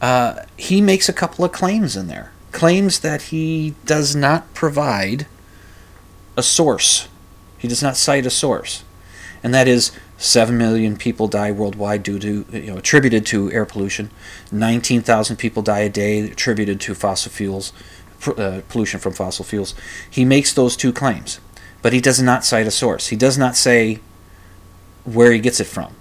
[0.00, 2.32] uh, he makes a couple of claims in there.
[2.52, 5.26] Claims that he does not provide
[6.36, 7.08] a source.
[7.62, 8.82] He does not cite a source,
[9.40, 13.64] and that is 7 million people die worldwide due to, you know, attributed to air
[13.64, 14.10] pollution.
[14.50, 17.72] 19,000 people die a day attributed to fossil fuels,
[18.26, 19.76] uh, pollution from fossil fuels.
[20.10, 21.38] He makes those two claims,
[21.82, 23.08] but he does not cite a source.
[23.08, 24.00] He does not say
[25.04, 25.94] where he gets it from.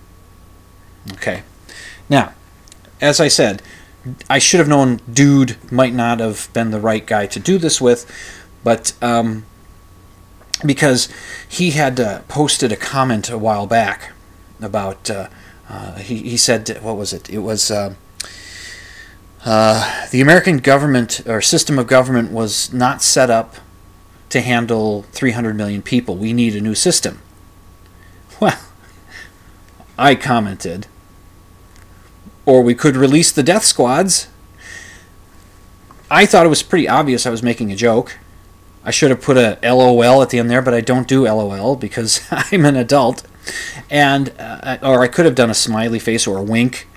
[1.13, 1.43] Okay.
[2.10, 2.34] Now,
[3.00, 3.62] as I said,
[4.28, 7.80] I should have known Dude might not have been the right guy to do this
[7.80, 8.12] with,
[8.63, 9.45] but um,
[10.65, 11.09] because
[11.47, 14.11] he had uh, posted a comment a while back
[14.61, 15.27] about uh,
[15.69, 17.29] uh, he, he said what was it?
[17.29, 17.95] It was uh,
[19.45, 23.55] uh, the American government or system of government was not set up
[24.29, 26.15] to handle 300 million people.
[26.15, 27.21] We need a new system.
[28.39, 28.59] Well
[29.97, 30.87] I commented
[32.45, 34.27] or we could release the death squads.
[36.09, 38.17] I thought it was pretty obvious I was making a joke
[38.83, 41.75] I should have put a LOL at the end there, but I don't do LOL
[41.75, 43.23] because I'm an adult,
[43.89, 46.87] and uh, or I could have done a smiley face or a wink,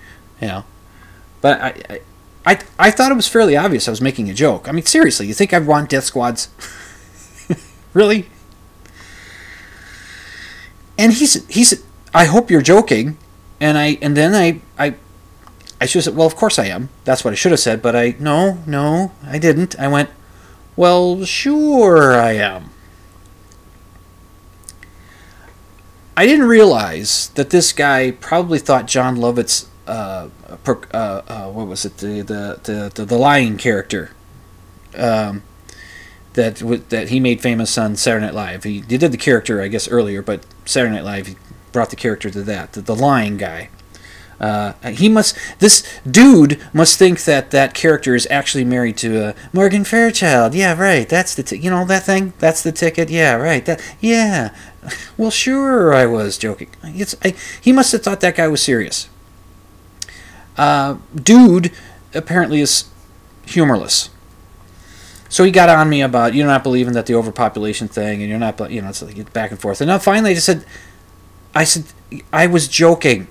[0.40, 0.64] you know.
[1.40, 2.00] But I,
[2.46, 4.66] I, I thought it was fairly obvious I was making a joke.
[4.68, 6.48] I mean, seriously, you think I want death squads?
[7.92, 8.30] really?
[10.96, 11.84] And he's he's.
[12.14, 13.18] I hope you're joking,
[13.60, 14.96] and I and then I I.
[15.80, 16.88] I should have said, well, of course I am.
[17.04, 19.78] That's what I should have said, but I, no, no, I didn't.
[19.78, 20.08] I went,
[20.76, 22.70] well, sure I am.
[26.16, 31.84] I didn't realize that this guy probably thought Jon Lovitz, uh, uh, uh, what was
[31.84, 34.12] it, the the the, the, lying character,
[34.96, 35.42] um,
[36.34, 36.56] that
[36.90, 38.64] that he made famous on Saturday Night Live.
[38.64, 41.37] He, he did the character, I guess, earlier, but Saturday Night Live he
[41.72, 43.68] brought the character to that, the, the lying guy.
[44.40, 45.36] Uh, he must.
[45.58, 50.54] This dude must think that that character is actually married to uh, Morgan Fairchild.
[50.54, 51.08] Yeah, right.
[51.08, 52.32] That's the t- you know that thing.
[52.38, 53.10] That's the ticket.
[53.10, 53.64] Yeah, right.
[53.64, 54.54] That yeah.
[55.16, 55.94] Well, sure.
[55.94, 56.68] I was joking.
[56.82, 59.08] It's I, he must have thought that guy was serious.
[60.58, 61.72] Uh, dude
[62.14, 62.84] apparently is
[63.46, 64.10] humorless.
[65.28, 68.38] So he got on me about you're not believing that the overpopulation thing, and you're
[68.38, 69.80] not, you know, it's like back and forth.
[69.80, 70.64] And then finally, I just said,
[71.54, 71.86] I said
[72.32, 73.26] I was joking.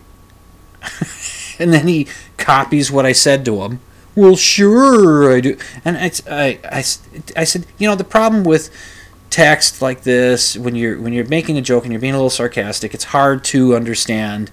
[1.59, 3.79] and then he copies what I said to him.
[4.15, 5.57] Well, sure I do.
[5.83, 6.77] And I, I, I,
[7.35, 8.69] I said, you know, the problem with
[9.33, 12.29] text like this, when you're when you're making a joke and you're being a little
[12.29, 14.51] sarcastic, it's hard to understand.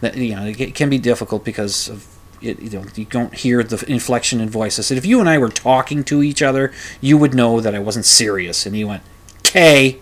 [0.00, 2.06] That you know, it can be difficult because of
[2.40, 4.78] it, you know you don't hear the inflection in voice.
[4.78, 7.74] I said, if you and I were talking to each other, you would know that
[7.74, 8.64] I wasn't serious.
[8.64, 9.02] And he went,
[9.42, 9.98] K,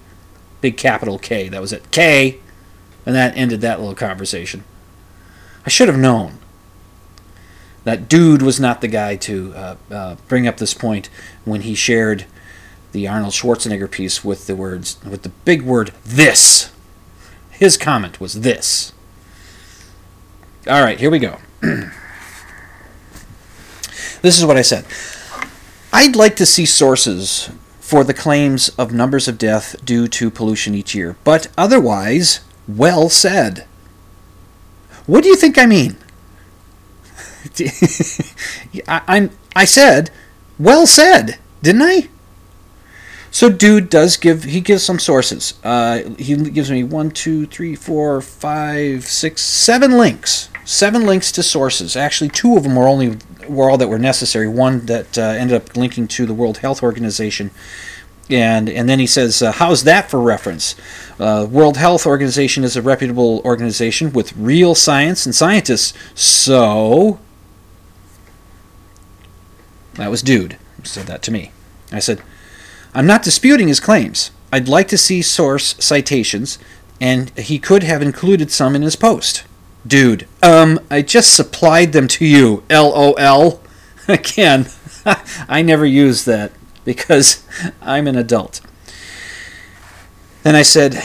[0.61, 1.49] big capital K.
[1.49, 2.39] That was it, K,
[3.05, 4.63] and that ended that little conversation.
[5.65, 6.39] I should have known
[7.85, 11.09] that dude was not the guy to uh, uh, bring up this point
[11.45, 12.27] when he shared
[12.93, 16.73] the Arnold Schwarzenegger piece with the words with the big word this.
[17.51, 18.93] His comment was this.
[20.67, 21.39] All right, here we go.
[21.61, 21.93] this
[24.39, 24.85] is what I said.
[25.93, 30.75] I'd like to see sources for the claims of numbers of death due to pollution
[30.75, 33.67] each year, but otherwise, well said.
[35.11, 35.97] What do you think I mean?
[38.87, 39.31] I, I'm.
[39.57, 40.13] I said,
[40.57, 42.09] well said, didn't I?
[43.33, 44.45] So, dude does give.
[44.45, 45.55] He gives some sources.
[45.65, 50.49] Uh, he gives me one, two, three, four, five, six, seven links.
[50.65, 51.97] Seven links to sources.
[51.97, 54.47] Actually, two of them were only were all that were necessary.
[54.47, 57.51] One that uh, ended up linking to the World Health Organization,
[58.33, 60.75] and and then he says, uh, "How's that for reference?"
[61.19, 65.93] Uh, World Health Organization is a reputable organization with real science and scientists.
[66.15, 67.19] So
[69.95, 70.57] that was dude.
[70.83, 71.53] said that to me.
[71.93, 72.23] I said,
[72.95, 74.31] I'm not disputing his claims.
[74.53, 76.59] I'd like to see source citations,
[77.01, 79.45] and he could have included some in his post.
[79.87, 83.61] Dude, um, I just supplied them to you, LOL.
[84.09, 84.67] Again,
[85.49, 86.53] I never use that
[86.85, 87.45] because
[87.83, 88.61] I'm an adult.
[90.43, 91.03] Then I said,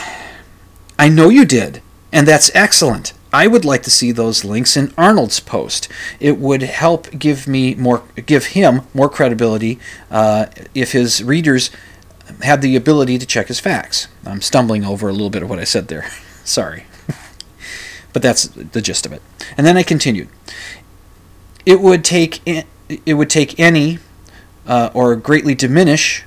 [0.98, 3.12] I know you did, and that's excellent.
[3.32, 5.88] I would like to see those links in Arnold's post.
[6.20, 9.78] It would help give me more, give him more credibility
[10.10, 11.70] uh, if his readers
[12.42, 14.08] had the ability to check his facts.
[14.24, 16.08] I'm stumbling over a little bit of what I said there.
[16.44, 16.84] Sorry,
[18.12, 19.20] but that's the gist of it.
[19.56, 20.28] And then I continued.
[21.66, 23.98] It would take it would take any
[24.66, 26.24] uh, or greatly diminish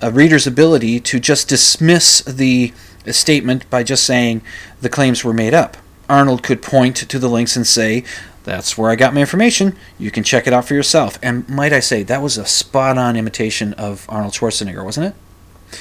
[0.00, 2.72] a reader's ability to just dismiss the
[3.10, 4.42] statement by just saying
[4.80, 5.76] the claims were made up.
[6.08, 8.04] Arnold could point to the links and say,
[8.44, 9.76] That's where I got my information.
[9.98, 11.18] You can check it out for yourself.
[11.22, 15.78] And might I say, that was a spot on imitation of Arnold Schwarzenegger, wasn't it?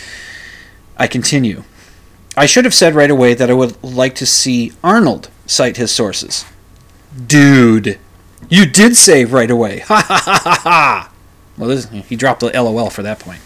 [0.97, 1.63] I continue.
[2.37, 5.91] I should have said right away that I would like to see Arnold cite his
[5.91, 6.45] sources.
[7.25, 7.97] Dude,
[8.49, 9.79] you did say right away.
[9.79, 11.11] Ha ha ha ha ha!
[11.59, 13.41] Well, this, he dropped the LOL for that point.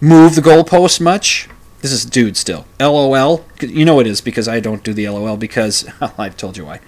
[0.00, 1.48] Move the goalpost much?
[1.82, 2.66] This is dude still.
[2.80, 3.44] LOL.
[3.60, 6.64] You know it is because I don't do the LOL because well, I've told you
[6.64, 6.80] why.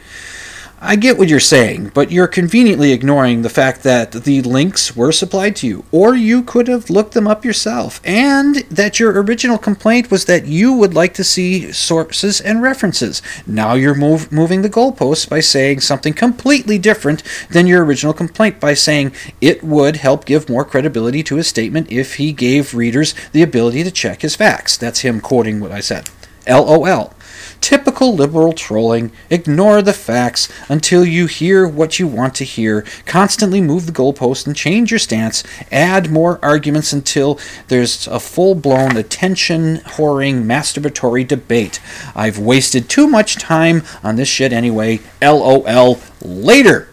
[0.80, 5.10] I get what you're saying, but you're conveniently ignoring the fact that the links were
[5.10, 9.58] supplied to you, or you could have looked them up yourself, and that your original
[9.58, 13.22] complaint was that you would like to see sources and references.
[13.44, 18.60] Now you're move, moving the goalposts by saying something completely different than your original complaint
[18.60, 23.16] by saying it would help give more credibility to his statement if he gave readers
[23.32, 24.76] the ability to check his facts.
[24.76, 26.08] That's him quoting what I said.
[26.46, 27.14] LOL.
[27.60, 29.10] Typical liberal trolling.
[29.30, 32.84] Ignore the facts until you hear what you want to hear.
[33.04, 35.42] Constantly move the goalpost and change your stance.
[35.72, 37.38] Add more arguments until
[37.68, 41.80] there's a full blown attention whoring masturbatory debate.
[42.14, 45.00] I've wasted too much time on this shit anyway.
[45.20, 46.00] LOL.
[46.22, 46.88] Later.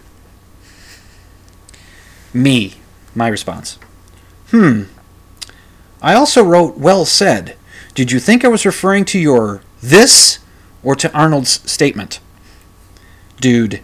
[2.34, 2.76] Me.
[3.14, 3.80] My response.
[4.50, 4.84] Hmm.
[6.02, 7.56] I also wrote, well said.
[7.94, 10.40] Did you think I was referring to your this
[10.86, 12.22] or to Arnold's statement?
[13.42, 13.82] Dude,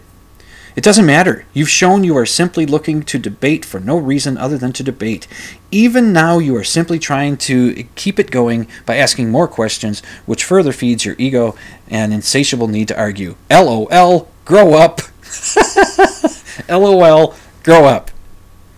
[0.74, 1.44] it doesn't matter.
[1.52, 5.26] You've shown you are simply looking to debate for no reason other than to debate.
[5.70, 10.44] Even now, you are simply trying to keep it going by asking more questions, which
[10.44, 11.54] further feeds your ego
[11.88, 13.34] and insatiable need to argue.
[13.50, 15.02] LOL, grow up.
[16.68, 18.10] LOL, grow up.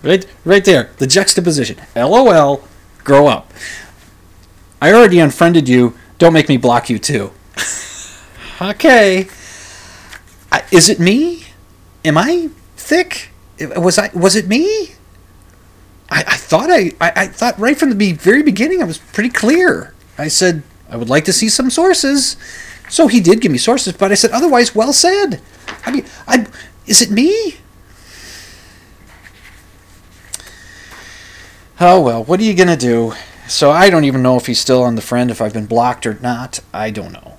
[0.03, 1.79] Right, right there, the juxtaposition.
[1.95, 2.64] LOL,
[3.05, 3.53] grow up.
[4.83, 5.95] I already unfriended you.
[6.18, 7.31] Don't make me block you too.
[8.61, 9.29] okay.
[10.53, 11.47] I, is it me?
[12.05, 13.31] Am I thick?
[13.77, 14.11] Was I?
[14.15, 14.95] Was it me?
[16.11, 19.31] I, I thought I, I, I thought right from the very beginning I was pretty
[19.31, 19.95] clear.
[20.19, 22.37] I said I would like to see some sources.
[22.89, 24.75] So he did give me sources, but I said otherwise.
[24.75, 25.41] Well said.
[25.87, 26.47] I mean, I
[26.87, 27.57] is it me?
[31.81, 33.15] Oh well, what are you gonna do?
[33.49, 36.07] So I don't even know if he's still on the friend, if I've been blocked
[36.07, 36.61] or not.
[36.73, 37.34] I don't know.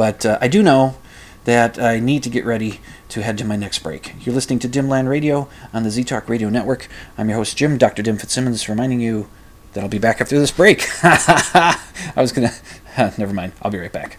[0.00, 0.96] But uh, I do know
[1.44, 2.80] that I need to get ready
[3.10, 4.14] to head to my next break.
[4.24, 6.88] You're listening to Dimland Radio on the ZTalk Radio Network.
[7.18, 8.02] I'm your host, Jim, Dr.
[8.02, 9.28] Dim Fitzsimmons, reminding you
[9.74, 10.88] that I'll be back after this break.
[11.04, 11.76] I
[12.16, 12.48] was going
[12.96, 13.14] to.
[13.18, 13.52] Never mind.
[13.60, 14.16] I'll be right back.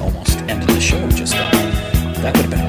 [0.00, 1.32] Almost ended the show just.
[1.32, 2.65] That would have been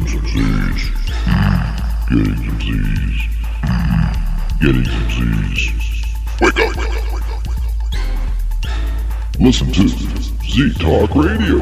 [0.00, 0.08] wrong.
[0.08, 0.90] Get him some Z's.
[2.08, 3.20] Getting some Z's.
[4.60, 5.72] Getting some Z's.
[6.40, 6.74] Wake up!
[9.38, 11.56] Listen to Z Talk Radio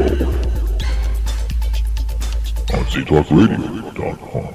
[2.75, 4.55] on ztalkradio.com.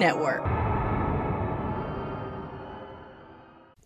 [0.00, 0.42] Network.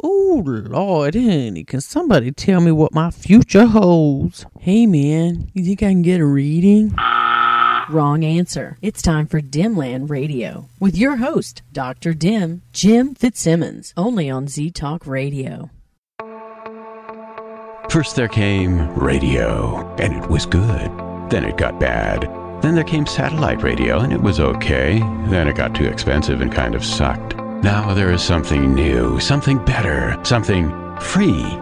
[0.02, 4.46] Oh, Lord, honey, can somebody tell me what my future holds?
[4.60, 6.94] Hey, man, you think I can get a reading?
[7.90, 8.78] Wrong answer.
[8.80, 12.14] It's time for Dimland Radio with your host, Dr.
[12.14, 15.70] Dim, Jim Fitzsimmons, only on Z Talk Radio.
[17.90, 20.90] First there came radio, and it was good.
[21.30, 22.43] Then it got bad.
[22.60, 24.98] Then there came satellite radio, and it was okay.
[25.26, 27.36] Then it got too expensive and kind of sucked.
[27.36, 31.58] Now there is something new, something better, something free.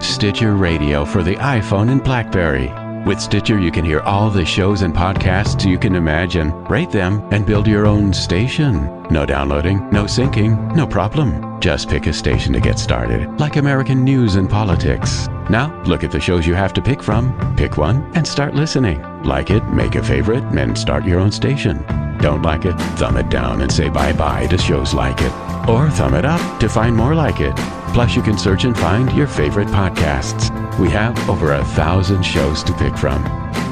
[0.00, 2.72] Stitcher Radio for the iPhone and Blackberry.
[3.04, 7.26] With Stitcher, you can hear all the shows and podcasts you can imagine, rate them,
[7.30, 9.02] and build your own station.
[9.10, 11.60] No downloading, no syncing, no problem.
[11.60, 15.28] Just pick a station to get started, like American news and politics.
[15.50, 19.02] Now, look at the shows you have to pick from, pick one, and start listening.
[19.22, 21.84] Like it, make a favorite, and start your own station.
[22.18, 22.74] Don't like it?
[22.98, 25.32] Thumb it down and say bye bye to shows like it.
[25.68, 27.56] Or thumb it up to find more like it.
[27.94, 30.50] Plus, you can search and find your favorite podcasts.
[30.78, 33.24] We have over a thousand shows to pick from.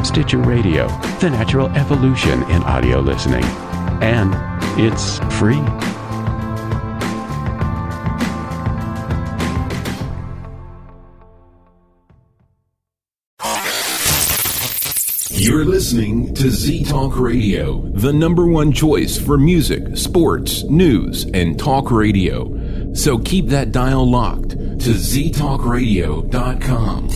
[0.04, 0.88] Stitcher Radio,
[1.20, 3.44] the natural evolution in audio listening.
[4.02, 4.34] And
[4.80, 5.62] it's free.
[15.46, 21.56] You're listening to Z Talk Radio, the number one choice for music, sports, news, and
[21.56, 22.92] talk radio.
[22.94, 27.10] So keep that dial locked to ztalkradio.com.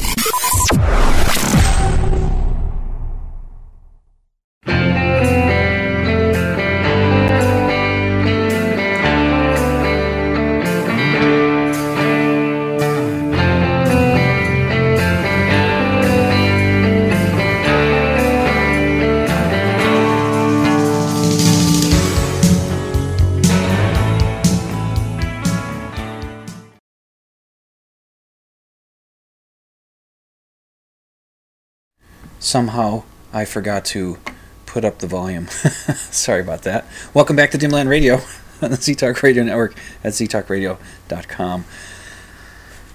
[32.51, 34.19] Somehow I forgot to
[34.67, 35.47] put up the volume.
[36.11, 36.85] Sorry about that.
[37.15, 38.15] Welcome back to Dimland Radio
[38.61, 41.65] on the Z-Talk Radio Network at ztalkradio.com.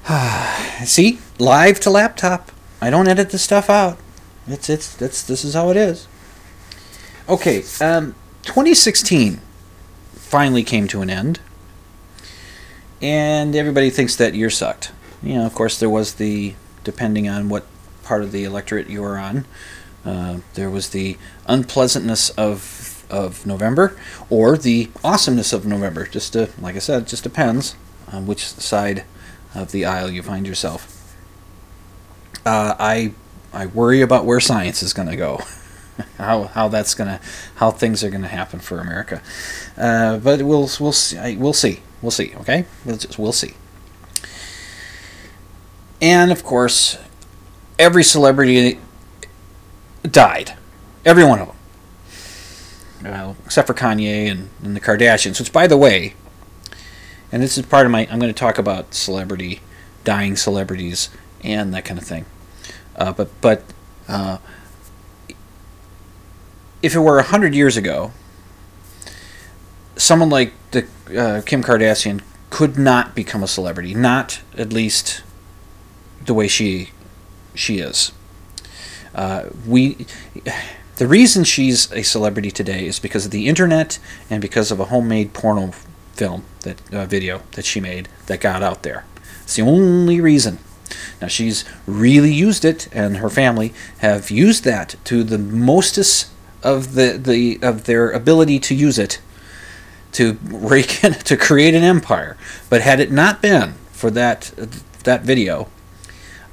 [0.85, 2.51] See, live to laptop.
[2.81, 3.97] I don't edit the stuff out.
[4.45, 6.09] It's it's it's this is how it is.
[7.29, 9.39] Okay, um, 2016
[10.15, 11.39] finally came to an end,
[13.01, 14.91] and everybody thinks that year sucked.
[15.23, 17.65] You know, of course, there was the depending on what
[18.05, 19.45] part of the electorate you are on.
[20.05, 23.97] Uh, there was the unpleasantness of of November
[24.29, 26.05] or the awesomeness of November.
[26.05, 27.75] Just to, like I said, it just depends
[28.11, 29.03] on which side
[29.53, 30.91] of the aisle you find yourself.
[32.45, 33.13] Uh, I
[33.53, 35.41] I worry about where science is going to go,
[36.17, 37.19] how how that's going to
[37.55, 39.21] how things are going to happen for America.
[39.77, 41.35] Uh, but we'll we'll see.
[41.35, 41.81] We'll see.
[42.01, 42.35] We'll see.
[42.35, 43.55] Okay, we'll just we'll see.
[46.01, 46.99] And of course,
[47.77, 48.79] every celebrity
[50.03, 50.53] died.
[51.03, 51.55] Every one of them.
[53.05, 56.15] Uh, except for Kanye and, and the Kardashians, which, by the way,
[57.31, 59.61] and this is part of my, I'm going to talk about celebrity,
[60.03, 61.09] dying celebrities,
[61.43, 62.25] and that kind of thing.
[62.95, 63.63] Uh, but but
[64.07, 64.37] uh,
[66.81, 68.11] if it were 100 years ago,
[69.95, 75.21] someone like the uh, Kim Kardashian could not become a celebrity, not at least
[76.25, 76.89] the way she
[77.55, 78.11] she is.
[79.13, 80.05] Uh, we,
[80.97, 83.97] the reason she's a celebrity today is because of the internet
[84.29, 85.71] and because of a homemade porno
[86.13, 89.05] film that uh, video that she made that got out there.
[89.43, 90.59] It's the only reason.
[91.21, 96.29] Now she's really used it, and her family have used that to the mostest
[96.63, 99.19] of the, the of their ability to use it
[100.13, 102.37] to rake in, to create an empire.
[102.69, 104.51] But had it not been for that
[105.03, 105.69] that video,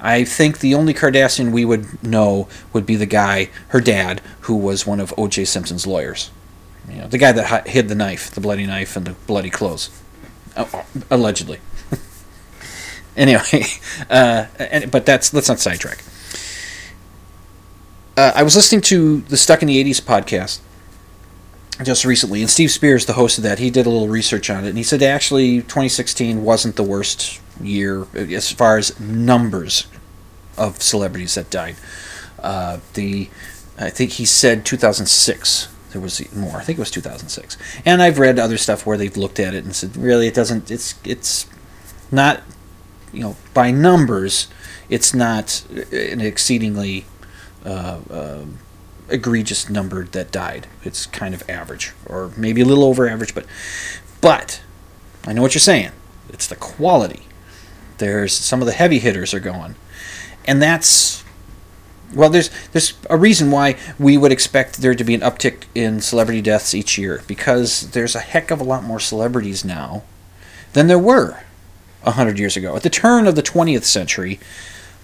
[0.03, 4.55] I think the only Kardashian we would know would be the guy, her dad, who
[4.55, 5.45] was one of O.J.
[5.45, 6.29] Simpson's lawyers.
[6.89, 9.89] You know, the guy that hid the knife, the bloody knife, and the bloody clothes,
[10.57, 11.59] uh, allegedly.
[13.17, 13.63] anyway,
[14.09, 16.03] uh, and, but that's let's not sidetrack.
[18.17, 20.59] Uh, I was listening to the Stuck in the '80s podcast
[21.81, 24.65] just recently, and Steve Spears, the host of that, he did a little research on
[24.65, 29.87] it, and he said actually 2016 wasn't the worst year as far as numbers
[30.57, 31.75] of celebrities that died.
[32.39, 33.29] Uh, the
[33.77, 36.57] I think he said 2006 there was more.
[36.57, 37.57] I think it was 2006.
[37.85, 40.69] And I've read other stuff where they've looked at it and said really it doesn't
[40.69, 41.47] it's it's
[42.11, 42.41] not
[43.13, 44.47] you know by numbers
[44.89, 47.05] it's not an exceedingly
[47.63, 48.45] uh, uh,
[49.09, 50.67] egregious number that died.
[50.83, 53.45] It's kind of average or maybe a little over average but
[54.19, 54.61] but
[55.25, 55.91] I know what you're saying.
[56.29, 57.23] It's the quality
[57.99, 59.75] There's some of the heavy hitters are going,
[60.45, 61.23] and that's
[62.13, 62.29] well.
[62.29, 66.41] There's there's a reason why we would expect there to be an uptick in celebrity
[66.41, 70.03] deaths each year because there's a heck of a lot more celebrities now
[70.73, 71.43] than there were
[72.03, 72.75] a hundred years ago.
[72.75, 74.39] At the turn of the 20th century,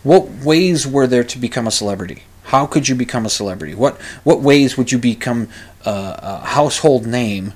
[0.04, 2.24] what ways were there to become a celebrity?
[2.44, 3.76] How could you become a celebrity?
[3.76, 5.50] What what ways would you become
[5.86, 7.54] uh, a household name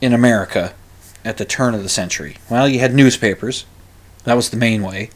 [0.00, 0.74] in America
[1.24, 2.36] at the turn of the century?
[2.50, 3.64] Well, you had newspapers.
[4.24, 5.10] That was the main way.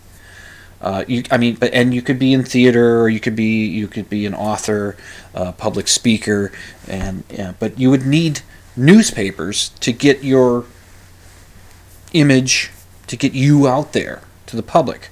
[0.87, 3.66] Uh, you, I mean, but and you could be in theater, or you could be
[3.66, 4.97] you could be an author,
[5.34, 6.53] uh, public speaker,
[6.87, 8.43] and yeah, but you would need
[8.76, 10.64] newspapers to get your
[12.12, 12.70] image,
[13.09, 15.11] to get you out there to the public.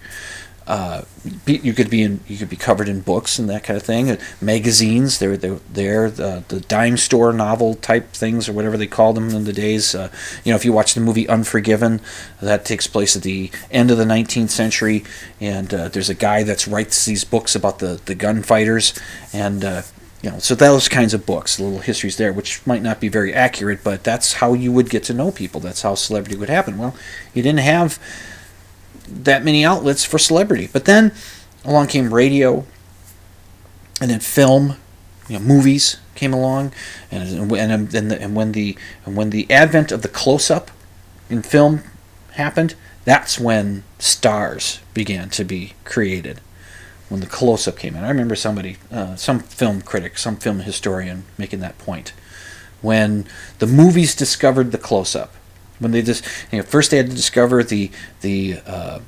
[0.67, 1.03] Uh,
[1.45, 3.83] be, you could be in, you could be covered in books and that kind of
[3.83, 4.17] thing.
[4.41, 9.17] Magazines, they're they're, they're the, the dime store novel type things or whatever they called
[9.17, 9.95] them in the days.
[9.95, 10.11] Uh,
[10.43, 12.01] you know, if you watch the movie Unforgiven,
[12.41, 15.05] that takes place at the end of the 19th century,
[15.39, 18.95] and uh, there's a guy that writes these books about the the gunfighters,
[19.35, 19.83] and uh,
[20.25, 23.35] you know, so those kinds of books, little histories there, which might not be very
[23.35, 25.61] accurate, but that's how you would get to know people.
[25.61, 26.79] That's how celebrity would happen.
[26.79, 26.97] Well,
[27.35, 27.99] you didn't have
[29.09, 30.69] that many outlets for celebrity.
[30.73, 31.13] But then
[31.65, 32.65] along came radio,
[34.01, 34.77] and then film,
[35.29, 36.73] you know, movies came along,
[37.11, 40.71] and and and, the, and when the and when the advent of the close up
[41.31, 41.83] in film
[42.33, 42.75] happened,
[43.05, 46.41] that's when stars began to be created.
[47.09, 50.61] When the close up came in, I remember somebody, uh, some film critic, some film
[50.61, 52.13] historian, making that point.
[52.81, 53.27] When
[53.59, 55.35] the movies discovered the close up,
[55.79, 59.01] when they just you know, first they had to discover the the uh,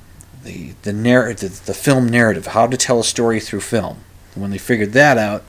[0.47, 3.99] the the, narrative, the, the film narrative, how to tell a story through film.
[4.35, 5.45] And when they figured that out,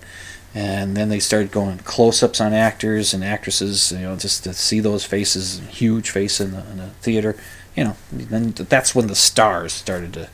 [0.54, 4.80] and then they started going close-ups on actors and actresses, you know, just to see
[4.80, 7.36] those faces, huge face in the, in the theater,
[7.76, 10.30] you know, then that's when the stars started to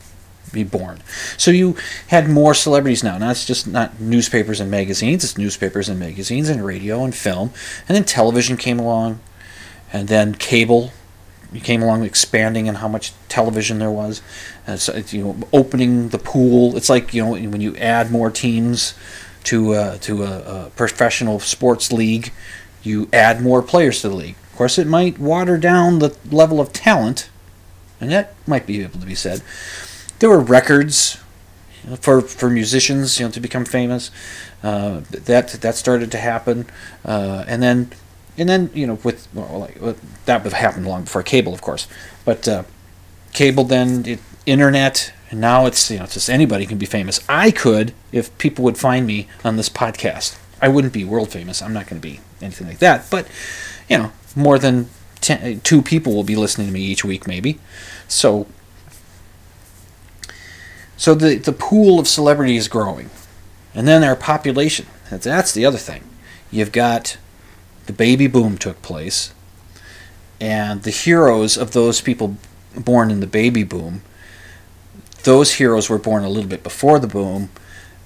[0.52, 1.02] be born.
[1.36, 1.76] So you
[2.08, 3.18] had more celebrities now.
[3.18, 7.50] Now it's just not newspapers and magazines, it's newspapers and magazines and radio and film.
[7.86, 9.20] And then television came along,
[9.94, 10.90] and then cable
[11.62, 14.22] came along expanding and how much television there was.
[14.66, 18.28] And so you know opening the pool it's like you know when you add more
[18.28, 18.94] teams
[19.44, 22.32] to uh, to a, a, professional sports league
[22.82, 24.36] you add more players to the league.
[24.50, 27.30] Of course it might water down the level of talent
[28.00, 29.42] and that might be able to be said.
[30.18, 31.18] There were records
[32.00, 34.10] for for musicians you know to become famous.
[34.60, 36.66] Uh, that that started to happen.
[37.04, 37.90] Uh, and then
[38.36, 39.80] and then you know with well, like,
[40.26, 41.86] that would have happened long before cable, of course,
[42.24, 42.64] but uh,
[43.32, 47.20] cable then it, internet, and now it's you know it's just anybody can be famous.
[47.28, 50.38] I could if people would find me on this podcast.
[50.60, 51.60] I wouldn't be world famous.
[51.60, 53.26] I'm not going to be anything like that, but
[53.88, 54.88] you know more than
[55.20, 57.58] ten, two people will be listening to me each week, maybe.
[58.08, 58.46] So
[60.96, 63.10] so the the pool of celebrity is growing,
[63.74, 64.86] and then our population.
[65.10, 66.02] That's, that's the other thing.
[66.50, 67.18] You've got
[67.86, 69.32] the baby boom took place,
[70.40, 72.36] and the heroes of those people
[72.76, 74.02] born in the baby boom,
[75.22, 77.50] those heroes were born a little bit before the boom.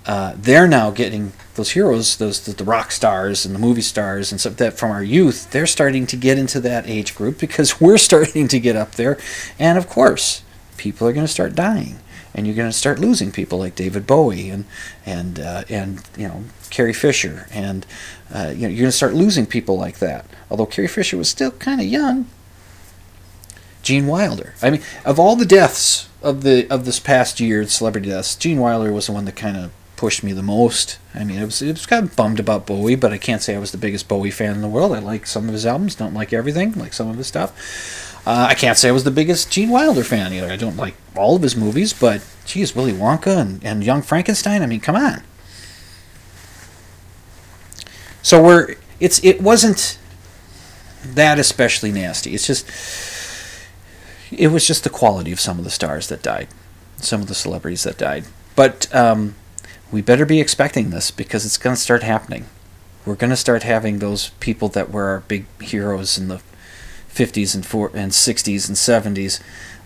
[0.07, 4.33] Uh, they're now getting those heroes, those the, the, rock stars and the movie stars
[4.33, 5.51] and stuff that from our youth.
[5.51, 9.18] They're starting to get into that age group because we're starting to get up there,
[9.59, 10.43] and of course,
[10.76, 11.99] people are going to start dying
[12.35, 14.64] and you're going to start losing people like David Bowie and
[15.07, 17.87] and uh, and you know Carrie Fisher and
[18.33, 20.26] uh, you know you're going to start losing people like that.
[20.51, 22.26] Although Carrie Fisher was still kind of young.
[23.83, 24.55] Gene Wilder.
[24.61, 28.59] I mean, of all the deaths of the of this past year, celebrity deaths, Gene
[28.59, 30.99] Wilder was the one that kind of pushed me the most.
[31.14, 33.55] I mean, it was it was kind of bummed about Bowie, but I can't say
[33.55, 34.93] I was the biggest Bowie fan in the world.
[34.93, 38.08] I like some of his albums, don't like everything, like some of his stuff.
[38.29, 40.53] Uh, I can't say I was the biggest Gene Wilder fan either.
[40.53, 44.62] I don't like all of his movies, but geez, Willy Wonka and, and Young Frankenstein.
[44.62, 45.22] I mean, come on.
[48.20, 49.99] So we're it's it wasn't
[51.03, 52.35] that especially nasty.
[52.35, 52.70] It's just
[54.31, 56.49] it was just the quality of some of the stars that died,
[56.99, 58.24] some of the celebrities that died.
[58.55, 59.37] But um,
[59.91, 62.45] we better be expecting this because it's going to start happening.
[63.07, 66.43] We're going to start having those people that were our big heroes in the
[67.19, 69.41] 50s and four and 60s and 70s,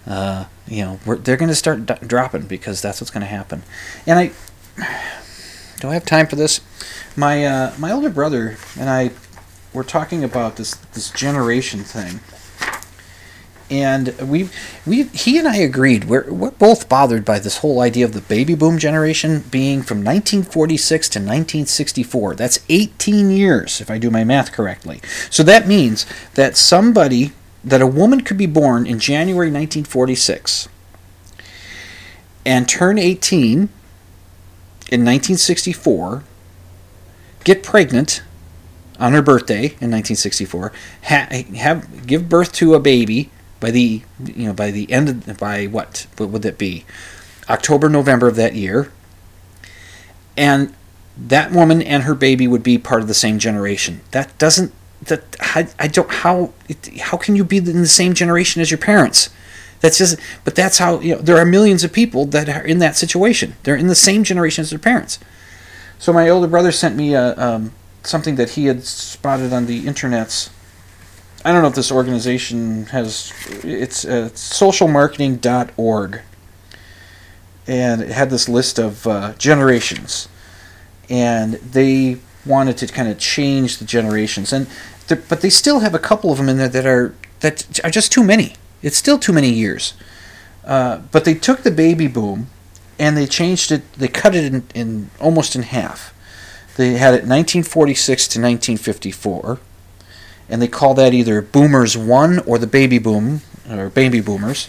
[0.06, 3.62] uh, you know, they're going to start dropping because that's what's going to happen.
[4.06, 4.32] And I
[5.80, 6.60] do I have time for this?
[7.16, 9.10] My uh, my older brother and I
[9.72, 12.20] were talking about this this generation thing
[13.72, 14.50] and we
[14.86, 18.20] we he and I agreed we're we're both bothered by this whole idea of the
[18.20, 22.34] baby boom generation being from 1946 to 1964.
[22.34, 25.00] That's 18 years if I do my math correctly.
[25.30, 26.04] So that means
[26.34, 27.32] that somebody
[27.64, 30.68] that a woman could be born in January 1946
[32.44, 33.52] and turn 18
[34.90, 36.24] in 1964,
[37.44, 38.22] get pregnant
[39.00, 40.72] on her birthday in 1964,
[41.04, 43.30] ha- have give birth to a baby
[43.62, 46.84] by the you know by the end of by what what would that be
[47.48, 48.90] October November of that year,
[50.36, 50.74] and
[51.16, 54.00] that woman and her baby would be part of the same generation.
[54.10, 54.72] That doesn't
[55.04, 56.52] that I, I don't how
[57.00, 59.30] how can you be in the same generation as your parents?
[59.80, 62.80] That's just but that's how you know there are millions of people that are in
[62.80, 63.54] that situation.
[63.62, 65.20] They're in the same generation as their parents.
[66.00, 69.84] So my older brother sent me a um, something that he had spotted on the
[69.84, 70.50] internets.
[71.44, 73.32] I don't know if this organization has
[73.64, 76.20] it's uh, socialmarketing.org
[77.66, 80.28] and it had this list of uh, generations.
[81.10, 84.52] And they wanted to kind of change the generations.
[84.52, 84.68] And
[85.08, 88.12] but they still have a couple of them in there that are that are just
[88.12, 88.54] too many.
[88.80, 89.94] It's still too many years.
[90.64, 92.46] Uh, but they took the baby boom
[93.00, 96.14] and they changed it they cut it in, in almost in half.
[96.76, 99.58] They had it 1946 to 1954
[100.52, 104.68] and they call that either boomers 1 or the baby boom or baby boomers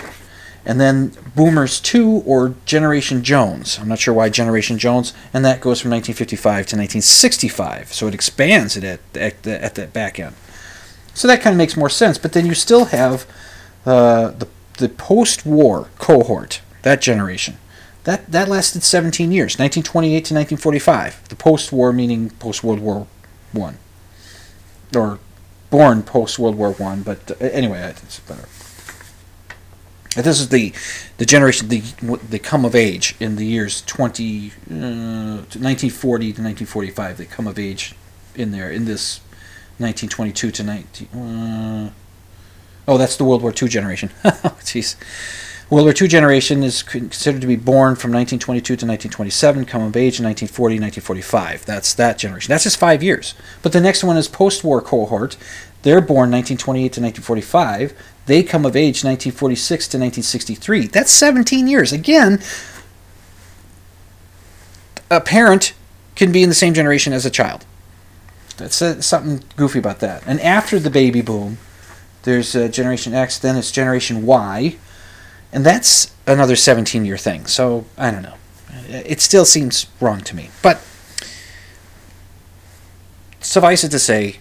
[0.65, 3.77] and then Boomers 2 or Generation Jones.
[3.79, 8.13] I'm not sure why Generation Jones, and that goes from 1955 to 1965, so it
[8.13, 10.35] expands it at, at, the, at that back end.
[11.13, 13.25] So that kind of makes more sense, but then you still have
[13.85, 17.57] uh, the, the post war cohort, that generation.
[18.05, 21.29] That, that lasted 17 years, 1928 to 1945.
[21.29, 23.07] The post war meaning post World War
[23.53, 23.77] One,
[24.95, 25.19] or
[25.73, 28.47] born post World War One, but uh, anyway, it's better.
[30.15, 30.71] This is the
[31.17, 31.81] the generation the
[32.29, 37.57] they come of age in the years 20 uh, 1940 to 1945 they come of
[37.57, 37.95] age
[38.35, 39.21] in there in this
[39.79, 41.91] 1922 to 19 uh,
[42.87, 44.09] oh that's the World War II generation
[44.69, 44.95] jeez
[45.69, 49.95] World War II generation is considered to be born from 1922 to 1927 come of
[49.95, 54.17] age in 1940 1945 that's that generation that's just five years but the next one
[54.17, 55.37] is post-war cohort
[55.81, 57.93] they're born 1928 to 1945
[58.25, 60.87] they come of age 1946 to 1963.
[60.87, 61.91] That's 17 years.
[61.91, 62.41] Again,
[65.11, 65.73] a parent
[66.15, 67.65] can be in the same generation as a child.
[68.57, 70.23] That's uh, something goofy about that.
[70.25, 71.57] And after the baby boom,
[72.23, 74.77] there's uh, Generation X, then it's Generation Y,
[75.53, 77.45] and that's another 17 year thing.
[77.45, 78.35] So I don't know.
[78.89, 80.49] It still seems wrong to me.
[80.61, 80.77] But
[83.39, 84.39] suffice it to say,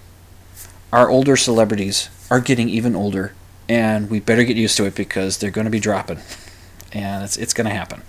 [0.93, 3.35] our older celebrities are getting even older
[3.69, 6.19] and we better get used to it because they're going to be dropping,
[6.93, 8.03] and it's it's going to happen.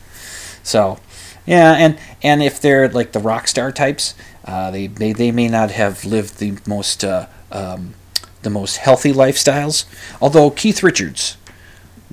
[0.64, 1.00] So,
[1.46, 5.48] yeah, and and if they're like the rock star types, uh, they, they they may
[5.48, 7.94] not have lived the most uh, um,
[8.42, 9.86] the most healthy lifestyles.
[10.22, 11.38] Although Keith Richards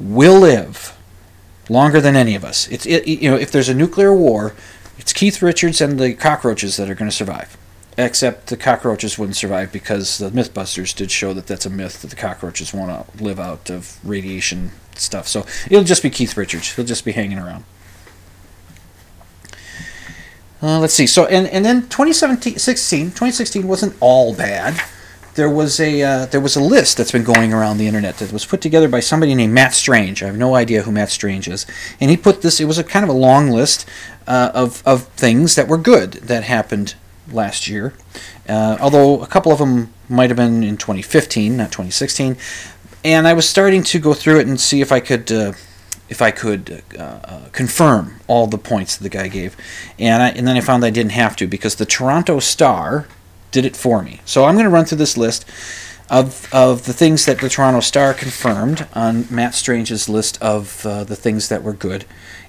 [0.00, 0.96] will live
[1.68, 2.66] longer than any of us.
[2.68, 4.54] It's it, you know if there's a nuclear war,
[4.98, 7.56] it's Keith Richards and the cockroaches that are going to survive
[7.98, 12.08] except the cockroaches wouldn't survive because the Mythbusters did show that that's a myth that
[12.08, 15.28] the cockroaches want to live out of radiation stuff.
[15.28, 16.74] So it'll just be Keith Richards.
[16.74, 17.64] He'll just be hanging around.
[20.62, 21.06] Uh, let's see.
[21.06, 24.78] So and and then 2017, 2016 wasn't all bad.
[25.40, 28.30] There was a uh, there was a list that's been going around the internet that
[28.30, 30.22] was put together by somebody named Matt Strange.
[30.22, 31.64] I have no idea who Matt Strange is,
[31.98, 32.60] and he put this.
[32.60, 33.88] It was a kind of a long list
[34.26, 36.94] uh, of of things that were good that happened
[37.32, 37.94] last year,
[38.50, 42.36] uh, although a couple of them might have been in 2015, not 2016.
[43.02, 45.32] And I was starting to go through it and see if I could.
[45.32, 45.54] Uh,
[46.10, 49.56] if I could uh, uh, confirm all the points that the guy gave,
[49.98, 53.06] and I, and then I found I didn't have to because the Toronto Star
[53.50, 54.20] did it for me.
[54.24, 55.44] So I'm going to run through this list
[56.08, 61.04] of of the things that the Toronto Star confirmed on Matt Strange's list of uh,
[61.04, 62.04] the things that were good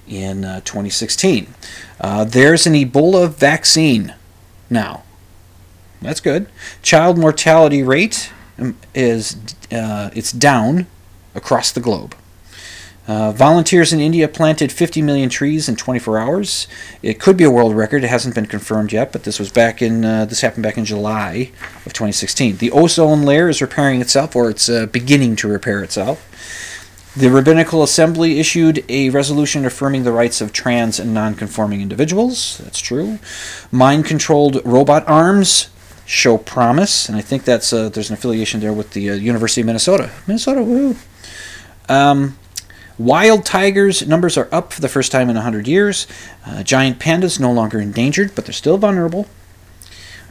[0.08, 1.54] in uh, 2016.
[2.00, 4.14] Uh, there's an Ebola vaccine
[4.68, 5.04] now.
[6.00, 6.48] That's good.
[6.82, 9.36] Child mortality rate um, is
[9.70, 10.86] uh, it's down
[11.34, 12.16] across the globe.
[13.08, 16.68] Uh, volunteers in India planted 50 million trees in 24 hours.
[17.02, 18.04] It could be a world record.
[18.04, 20.84] It hasn't been confirmed yet, but this was back in uh, this happened back in
[20.84, 21.50] July
[21.84, 22.58] of 2016.
[22.58, 26.28] The ozone layer is repairing itself, or it's uh, beginning to repair itself.
[27.16, 32.56] The Rabbinical Assembly issued a resolution affirming the rights of trans and non-conforming individuals.
[32.58, 33.18] That's true.
[33.70, 35.68] Mind-controlled robot arms
[36.06, 39.60] show promise, and I think that's uh, there's an affiliation there with the uh, University
[39.60, 40.10] of Minnesota.
[40.26, 40.96] Minnesota, woo!
[41.88, 42.38] Um,
[43.04, 46.06] wild tigers numbers are up for the first time in 100 years.
[46.46, 49.26] Uh, giant pandas no longer endangered, but they're still vulnerable.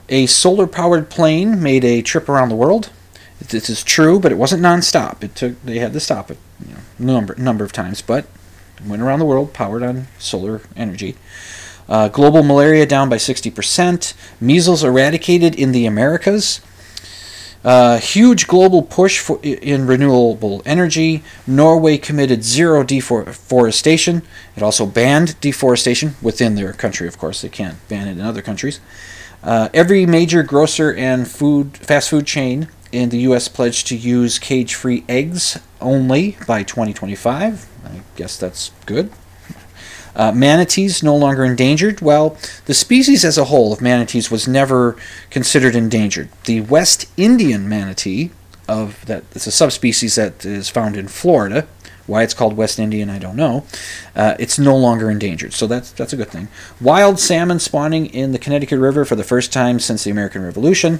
[0.09, 2.89] A solar-powered plane made a trip around the world.
[3.39, 5.23] This is true, but it wasn't nonstop.
[5.23, 8.25] It took they had to stop it you know, number number of times, but
[8.85, 11.15] went around the world powered on solar energy.
[11.89, 14.13] Uh, global malaria down by 60%.
[14.39, 16.61] Measles eradicated in the Americas.
[17.63, 21.23] Uh, huge global push for, in renewable energy.
[21.45, 24.23] Norway committed zero deforestation.
[24.55, 27.41] It also banned deforestation within their country, of course.
[27.41, 28.79] They can't ban it in other countries.
[29.43, 33.47] Uh, every major grocer and food fast food chain in the U.S.
[33.47, 37.67] pledged to use cage-free eggs only by 2025.
[37.85, 39.11] I guess that's good.
[40.15, 42.01] Uh, manatees no longer endangered.
[42.01, 44.95] Well, the species as a whole of manatees was never
[45.29, 46.29] considered endangered.
[46.45, 48.31] The West Indian manatee
[48.67, 51.67] of that it's a subspecies that is found in Florida
[52.07, 53.65] why it's called West Indian, I don't know.
[54.15, 56.47] Uh, it's no longer endangered, so that's that's a good thing.
[56.79, 60.99] Wild salmon spawning in the Connecticut River for the first time since the American Revolution.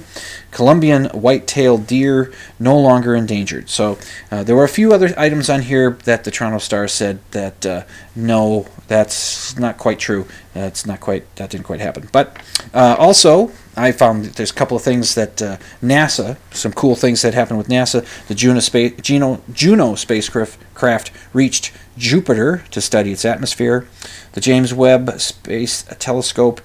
[0.50, 3.68] Columbian white-tailed deer no longer endangered.
[3.68, 3.98] So
[4.30, 7.66] uh, there were a few other items on here that the Toronto Star said that
[7.66, 7.84] uh,
[8.14, 10.26] no, that's not quite true.
[10.54, 12.08] That's not quite that didn't quite happen.
[12.12, 12.36] But
[12.72, 17.22] uh, also I found there's a couple of things that uh, NASA, some cool things
[17.22, 18.04] that happened with NASA.
[18.28, 18.60] The Juno,
[19.00, 23.88] Juno, Juno spacecraft reached Jupiter to study its atmosphere.
[24.32, 26.60] The James Webb Space Telescope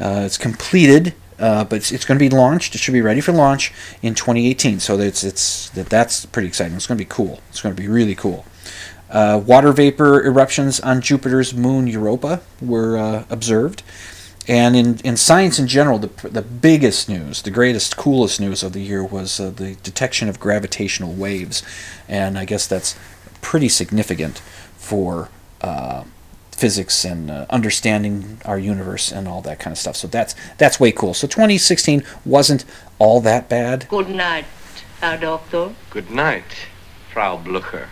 [0.00, 2.74] uh, it's completed, uh, but it's, it's going to be launched.
[2.74, 4.80] It should be ready for launch in 2018.
[4.80, 6.76] So it's it's that that's pretty exciting.
[6.76, 7.40] It's going to be cool.
[7.50, 8.44] It's going to be really cool.
[9.10, 13.82] Uh, water vapor eruptions on Jupiter's moon Europa were uh, observed.
[14.46, 18.72] And in, in science in general, the, the biggest news, the greatest, coolest news of
[18.72, 21.62] the year was uh, the detection of gravitational waves.
[22.08, 22.96] And I guess that's
[23.40, 24.38] pretty significant
[24.76, 25.30] for
[25.62, 26.04] uh,
[26.52, 29.96] physics and uh, understanding our universe and all that kind of stuff.
[29.96, 31.14] So that's, that's way cool.
[31.14, 32.66] So 2016 wasn't
[32.98, 33.88] all that bad.
[33.88, 34.44] Good night,
[35.00, 35.74] Herr Doctor.
[35.90, 36.44] Good night,
[37.12, 37.88] Frau Blucher.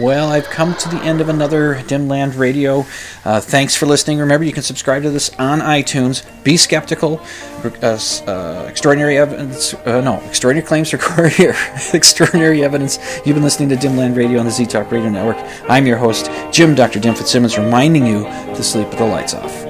[0.00, 2.86] Well, I've come to the end of another Dimland Radio.
[3.22, 4.18] Uh, thanks for listening.
[4.18, 6.24] Remember, you can subscribe to this on iTunes.
[6.42, 7.20] Be skeptical.
[7.62, 9.74] Uh, uh, extraordinary evidence.
[9.74, 11.54] Uh, no, extraordinary claims for here.
[11.92, 12.98] extraordinary evidence.
[13.26, 15.36] You've been listening to Dimland Radio on the Z Talk Radio Network.
[15.68, 16.98] I'm your host, Jim Dr.
[16.98, 19.69] Dim Fitzsimmons, reminding you to sleep with the lights off.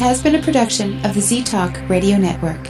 [0.00, 2.66] This has been a production of the Z Talk Radio Network.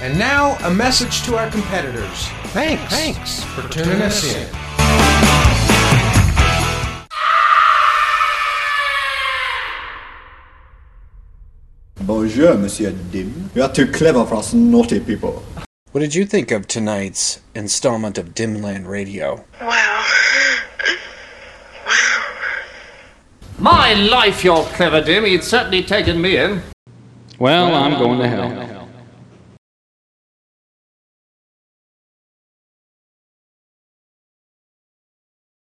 [0.00, 2.28] And now, a message to our competitors.
[2.52, 2.84] Thanks.
[2.94, 4.48] Thanks for tuning us in.
[12.06, 13.50] Bonjour, Monsieur Dim.
[13.56, 15.42] You are too clever for us naughty people.
[15.90, 19.44] What did you think of tonight's installment of Dimland Radio?
[23.60, 25.26] My life, you're clever, Dim.
[25.26, 26.62] You'd certainly taken me in.
[27.38, 28.79] Well, I'm going to hell.